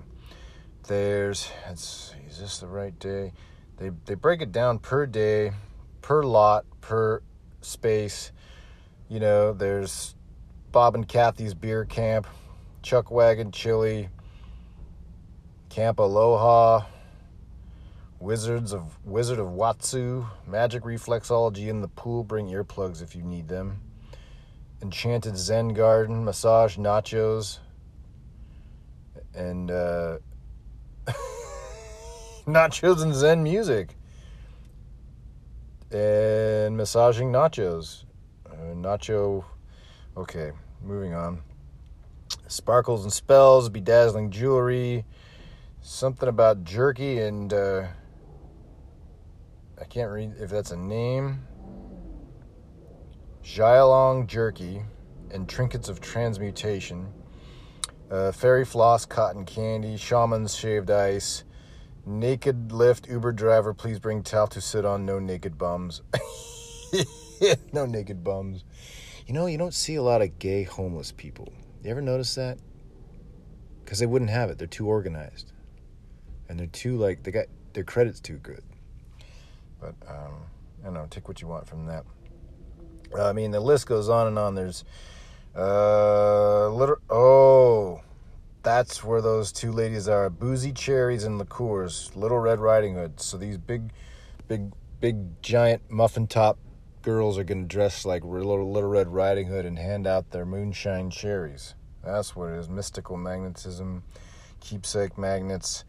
There's, 0.86 1.50
let's 1.66 2.12
see, 2.14 2.26
is 2.26 2.38
this 2.38 2.58
the 2.58 2.66
right 2.66 2.98
day? 2.98 3.34
They, 3.76 3.90
they 4.06 4.14
break 4.14 4.40
it 4.40 4.52
down 4.52 4.78
per 4.78 5.04
day, 5.04 5.52
per 6.00 6.22
lot, 6.22 6.64
per 6.80 7.20
space. 7.60 8.32
You 9.10 9.20
know, 9.20 9.52
there's 9.52 10.14
Bob 10.72 10.94
and 10.94 11.06
Kathy's 11.06 11.52
beer 11.52 11.84
camp, 11.84 12.26
Chuck 12.80 13.10
Wagon 13.10 13.52
Chili, 13.52 14.08
Camp 15.68 15.98
Aloha, 15.98 16.86
Wizards 18.18 18.72
of 18.72 18.98
Wizard 19.04 19.38
of 19.38 19.48
Watsu, 19.48 20.26
Magic 20.46 20.84
Reflexology 20.84 21.68
in 21.68 21.82
the 21.82 21.88
pool. 21.88 22.24
Bring 22.24 22.46
earplugs 22.46 23.02
if 23.02 23.14
you 23.14 23.22
need 23.22 23.46
them. 23.46 23.82
Enchanted 24.80 25.36
Zen 25.36 25.68
Garden, 25.68 26.24
massage 26.24 26.76
nachos, 26.78 27.58
and 29.34 29.70
uh, 29.70 30.18
nachos 32.46 33.02
and 33.02 33.12
Zen 33.12 33.42
music, 33.42 33.96
and 35.90 36.76
massaging 36.76 37.32
nachos. 37.32 38.04
Uh, 38.46 38.74
nacho. 38.74 39.44
Okay, 40.16 40.52
moving 40.82 41.12
on. 41.12 41.42
Sparkles 42.46 43.02
and 43.02 43.12
spells, 43.12 43.68
bedazzling 43.68 44.30
jewelry, 44.30 45.04
something 45.80 46.28
about 46.28 46.62
jerky 46.64 47.18
and. 47.18 47.52
Uh, 47.52 47.86
I 49.80 49.84
can't 49.84 50.10
read 50.10 50.34
if 50.40 50.50
that's 50.50 50.72
a 50.72 50.76
name. 50.76 51.47
Xiaolong 53.48 54.26
jerky 54.26 54.82
and 55.30 55.48
trinkets 55.48 55.88
of 55.88 56.02
transmutation. 56.02 57.08
Uh, 58.10 58.30
fairy 58.30 58.66
floss, 58.66 59.06
cotton 59.06 59.46
candy, 59.46 59.96
shaman's 59.96 60.54
shaved 60.54 60.90
ice, 60.90 61.44
naked 62.04 62.72
lift, 62.72 63.08
Uber 63.08 63.32
driver, 63.32 63.72
please 63.72 63.98
bring 63.98 64.22
towel 64.22 64.48
to 64.48 64.60
sit 64.60 64.84
on, 64.84 65.06
no 65.06 65.18
naked 65.18 65.56
bums. 65.56 66.02
no 67.72 67.86
naked 67.86 68.22
bums. 68.22 68.64
You 69.26 69.32
know, 69.32 69.46
you 69.46 69.56
don't 69.56 69.72
see 69.72 69.94
a 69.94 70.02
lot 70.02 70.20
of 70.20 70.38
gay 70.38 70.64
homeless 70.64 71.10
people. 71.10 71.50
You 71.82 71.90
ever 71.90 72.02
notice 72.02 72.34
that? 72.34 72.58
Because 73.82 73.98
they 73.98 74.06
wouldn't 74.06 74.30
have 74.30 74.50
it. 74.50 74.58
They're 74.58 74.66
too 74.66 74.88
organized. 74.88 75.52
And 76.50 76.60
they're 76.60 76.66
too, 76.66 76.98
like, 76.98 77.22
they 77.22 77.30
got 77.30 77.46
their 77.72 77.84
credit's 77.84 78.20
too 78.20 78.36
good. 78.36 78.62
But 79.80 79.94
um, 80.06 80.34
I 80.82 80.84
don't 80.84 80.94
know. 80.94 81.06
Take 81.08 81.28
what 81.28 81.40
you 81.40 81.48
want 81.48 81.66
from 81.66 81.86
that. 81.86 82.04
I 83.16 83.32
mean, 83.32 83.50
the 83.50 83.60
list 83.60 83.86
goes 83.86 84.08
on 84.08 84.26
and 84.26 84.38
on. 84.38 84.54
There's 84.54 84.84
uh, 85.56 86.68
liter- 86.68 87.00
oh, 87.10 88.02
that's 88.62 89.02
where 89.02 89.20
those 89.20 89.52
two 89.52 89.72
ladies 89.72 90.08
are: 90.08 90.30
boozy 90.30 90.72
cherries 90.72 91.24
and 91.24 91.38
liqueurs. 91.38 92.10
Little 92.14 92.38
Red 92.38 92.60
Riding 92.60 92.94
Hood. 92.94 93.20
So 93.20 93.36
these 93.36 93.58
big, 93.58 93.92
big, 94.46 94.72
big, 95.00 95.42
giant 95.42 95.90
muffin 95.90 96.26
top 96.26 96.58
girls 97.02 97.38
are 97.38 97.44
going 97.44 97.62
to 97.62 97.68
dress 97.68 98.04
like 98.04 98.24
little, 98.24 98.70
little 98.70 98.90
Red 98.90 99.08
Riding 99.08 99.46
Hood 99.46 99.64
and 99.64 99.78
hand 99.78 100.06
out 100.06 100.30
their 100.30 100.44
moonshine 100.44 101.10
cherries. 101.10 101.74
That's 102.04 102.36
what 102.36 102.50
it 102.50 102.58
is. 102.58 102.68
Mystical 102.68 103.16
magnetism, 103.16 104.02
keepsake 104.60 105.16
magnets. 105.18 105.84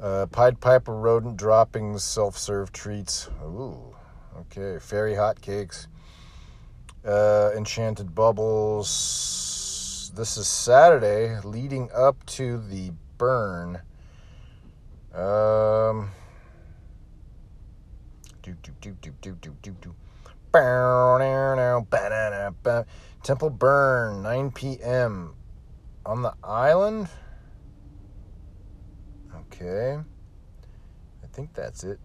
Uh, 0.00 0.26
Pied 0.26 0.60
Piper 0.60 0.94
rodent 0.94 1.36
droppings, 1.36 2.04
self 2.04 2.38
serve 2.38 2.72
treats. 2.72 3.28
Ooh, 3.42 3.94
okay. 4.40 4.78
Fairy 4.80 5.14
hot 5.14 5.40
cakes. 5.40 5.88
Uh, 7.08 7.52
enchanted 7.56 8.14
bubbles. 8.14 10.12
This 10.14 10.36
is 10.36 10.46
Saturday, 10.46 11.40
leading 11.42 11.88
up 11.94 12.26
to 12.26 12.58
the 12.58 12.92
burn. 13.16 13.80
Um. 15.14 16.10
Do 18.42 18.54
do 18.62 18.72
do 18.82 18.94
do 19.00 19.12
do 19.22 19.32
do 19.40 19.56
do 19.62 19.76
do. 19.80 19.94
Temple 23.22 23.50
burn, 23.50 24.22
9 24.22 24.50
p.m. 24.50 25.34
on 26.04 26.20
the 26.20 26.34
island. 26.44 27.08
Okay. 29.34 29.96
I 29.96 31.26
think 31.32 31.54
that's 31.54 31.84
it. 31.84 32.00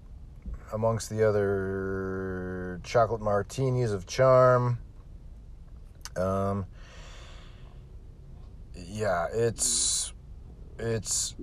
Amongst 0.71 1.09
the 1.09 1.27
other 1.27 2.79
chocolate 2.85 3.19
martinis 3.19 3.91
of 3.91 4.07
charm. 4.07 4.79
Um 6.15 6.65
yeah, 8.75 9.27
it's 9.33 10.13
it's 10.77 11.35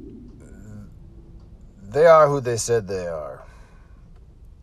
they 1.82 2.06
are 2.06 2.28
who 2.28 2.40
they 2.40 2.56
said 2.56 2.86
they 2.86 3.06
are. 3.06 3.44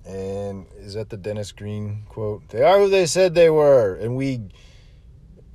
And 0.05 0.67
is 0.77 0.93
that 0.93 1.09
the 1.09 1.17
Dennis 1.17 1.51
Green 1.51 2.03
quote? 2.07 2.47
They 2.49 2.63
are 2.63 2.79
who 2.79 2.89
they 2.89 3.05
said 3.05 3.35
they 3.35 3.49
were, 3.49 3.95
and 3.95 4.15
we 4.15 4.41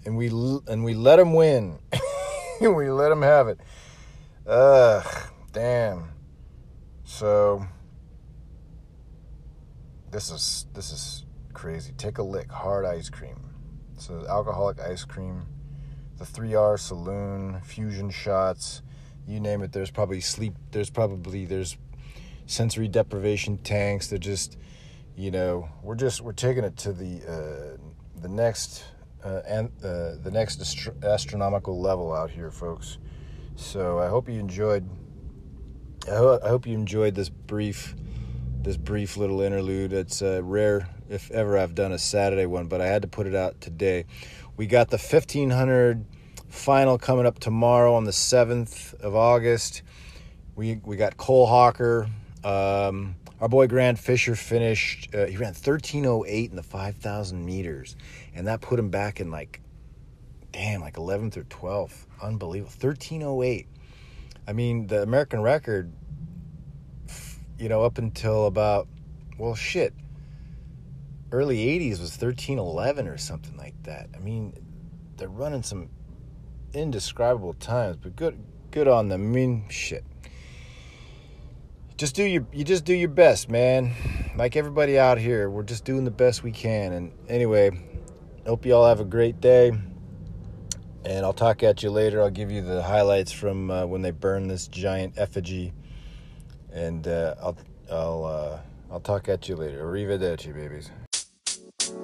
and 0.05 0.17
we 0.17 0.29
and 0.69 0.85
we 0.85 0.95
let 0.95 1.17
them 1.17 1.33
win. 1.33 1.79
we 2.61 2.91
let 2.91 3.09
them 3.09 3.23
have 3.23 3.49
it. 3.49 3.59
Ugh. 4.47 5.07
Damn. 5.53 6.11
So 7.05 7.67
this 10.11 10.31
is 10.31 10.67
this 10.75 10.93
is 10.93 11.25
crazy. 11.55 11.93
Take 11.97 12.19
a 12.19 12.23
lick, 12.23 12.51
hard 12.51 12.85
ice 12.85 13.09
cream. 13.09 13.52
So 14.03 14.27
alcoholic 14.29 14.81
ice 14.81 15.05
cream, 15.05 15.47
the 16.19 16.25
3R 16.25 16.77
saloon, 16.77 17.61
fusion 17.61 18.11
shots, 18.11 18.83
you 19.29 19.38
name 19.38 19.62
it. 19.62 19.71
There's 19.71 19.93
probably 19.93 20.21
sleep. 20.21 20.55
There's 20.73 20.91
probably 20.91 21.47
there's 21.47 21.77
sensory 22.47 22.88
deprivation 22.88 23.59
tanks. 23.59 24.09
They're 24.09 24.19
just, 24.19 24.59
you 25.15 25.31
know, 25.31 25.69
we're 25.85 25.95
just 25.95 26.21
we're 26.21 26.33
taking 26.33 26.65
it 26.65 26.77
to 26.79 26.93
the 26.93 27.23
uh, 27.23 28.21
the 28.21 28.29
next 28.29 28.83
uh, 29.25 29.43
and 29.47 29.71
uh, 29.85 30.17
the 30.21 30.33
next 30.33 30.61
astro- 30.61 30.97
astronomical 31.05 31.81
level 31.81 32.12
out 32.12 32.33
here, 32.33 32.51
folks. 32.51 32.99
So 33.55 34.01
I 34.01 34.09
hope 34.09 34.29
you 34.29 34.41
enjoyed 34.41 34.85
I, 36.09 36.17
ho- 36.17 36.41
I 36.45 36.49
hope 36.49 36.67
you 36.67 36.75
enjoyed 36.75 37.15
this 37.15 37.29
brief 37.29 37.95
this 38.62 38.77
brief 38.77 39.17
little 39.17 39.43
interlude. 39.43 39.93
It's 39.93 40.23
uh, 40.23 40.41
rare 40.43 40.88
if 41.12 41.31
ever 41.31 41.59
I've 41.59 41.75
done 41.75 41.92
a 41.92 41.98
Saturday 41.98 42.46
one, 42.46 42.66
but 42.66 42.81
I 42.81 42.87
had 42.87 43.03
to 43.03 43.09
put 43.09 43.27
it 43.27 43.35
out 43.35 43.61
today. 43.61 44.07
We 44.57 44.66
got 44.66 44.88
the 44.88 44.96
1500 44.96 46.05
final 46.48 46.98
coming 46.98 47.27
up 47.27 47.38
tomorrow 47.38 47.94
on 47.94 48.05
the 48.05 48.12
7th 48.12 48.94
of 48.94 49.14
August. 49.14 49.83
We 50.57 50.81
we 50.85 50.96
got 50.96 51.16
Cole 51.16 51.46
Hocker. 51.46 52.09
Um, 52.44 53.16
our 53.40 53.48
boy 53.48 53.66
Grant 53.66 53.98
Fisher 53.98 54.35
finished. 54.35 55.14
Uh, 55.14 55.27
he 55.27 55.37
ran 55.37 55.48
1308 55.48 56.51
in 56.51 56.57
the 56.57 56.62
5,000 56.62 57.44
meters, 57.44 57.96
and 58.35 58.46
that 58.46 58.61
put 58.61 58.79
him 58.79 58.90
back 58.90 59.20
in 59.20 59.31
like, 59.31 59.61
damn, 60.53 60.81
like 60.81 60.94
11th 60.94 61.37
or 61.37 61.44
12th. 61.44 62.07
Unbelievable. 62.22 62.70
1308. 62.70 63.66
I 64.46 64.53
mean, 64.53 64.87
the 64.87 65.03
American 65.03 65.40
record, 65.40 65.92
you 67.59 67.68
know, 67.68 67.83
up 67.83 67.98
until 67.98 68.46
about, 68.46 68.88
well, 69.38 69.55
shit, 69.55 69.94
early 71.33 71.66
80s 71.66 72.01
was 72.01 72.11
1311 72.12 73.09
or 73.09 73.18
something 73.18 73.57
like 73.57 73.75
that. 73.85 74.09
I 74.14 74.18
mean, 74.18 74.55
they're 75.16 75.29
running 75.29 75.62
some 75.62 75.88
indescribable 76.73 77.55
times, 77.55 77.97
but 77.97 78.14
good 78.16 78.38
good 78.71 78.88
on 78.88 79.09
them. 79.09 79.23
I 79.23 79.27
mean, 79.27 79.68
shit. 79.68 80.05
Just 81.97 82.14
do 82.14 82.25
your 82.25 82.47
you 82.53 82.64
just 82.64 82.85
do 82.85 82.95
your 82.95 83.09
best, 83.09 83.49
man. 83.49 83.95
Like 84.37 84.57
everybody 84.57 84.99
out 84.99 85.18
here, 85.18 85.51
we're 85.51 85.62
just 85.62 85.85
doing 85.85 86.05
the 86.05 86.11
best 86.11 86.42
we 86.42 86.53
can. 86.53 86.92
And 86.92 87.12
anyway, 87.29 87.71
hope 88.47 88.64
you 88.64 88.75
all 88.75 88.87
have 88.87 89.01
a 89.01 89.05
great 89.05 89.40
day 89.40 89.73
and 91.05 91.25
I'll 91.25 91.33
talk 91.33 91.62
at 91.62 91.83
you 91.83 91.90
later. 91.90 92.21
I'll 92.23 92.31
give 92.31 92.51
you 92.51 92.62
the 92.62 92.83
highlights 92.83 93.33
from 93.33 93.71
uh, 93.71 93.87
when 93.87 94.03
they 94.03 94.11
burn 94.11 94.49
this 94.49 94.68
giant 94.68 95.18
effigy, 95.18 95.73
and 96.73 97.07
uh, 97.07 97.35
I'll 97.42 97.57
I'll 97.90 98.25
uh, 98.25 98.59
I'll 98.92 99.01
talk 99.01 99.29
at 99.29 99.49
you 99.49 99.57
later. 99.57 99.85
Arrivederci, 99.85 100.55
babies. 100.55 100.90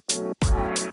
Thank 0.07 0.79
you. 0.79 0.88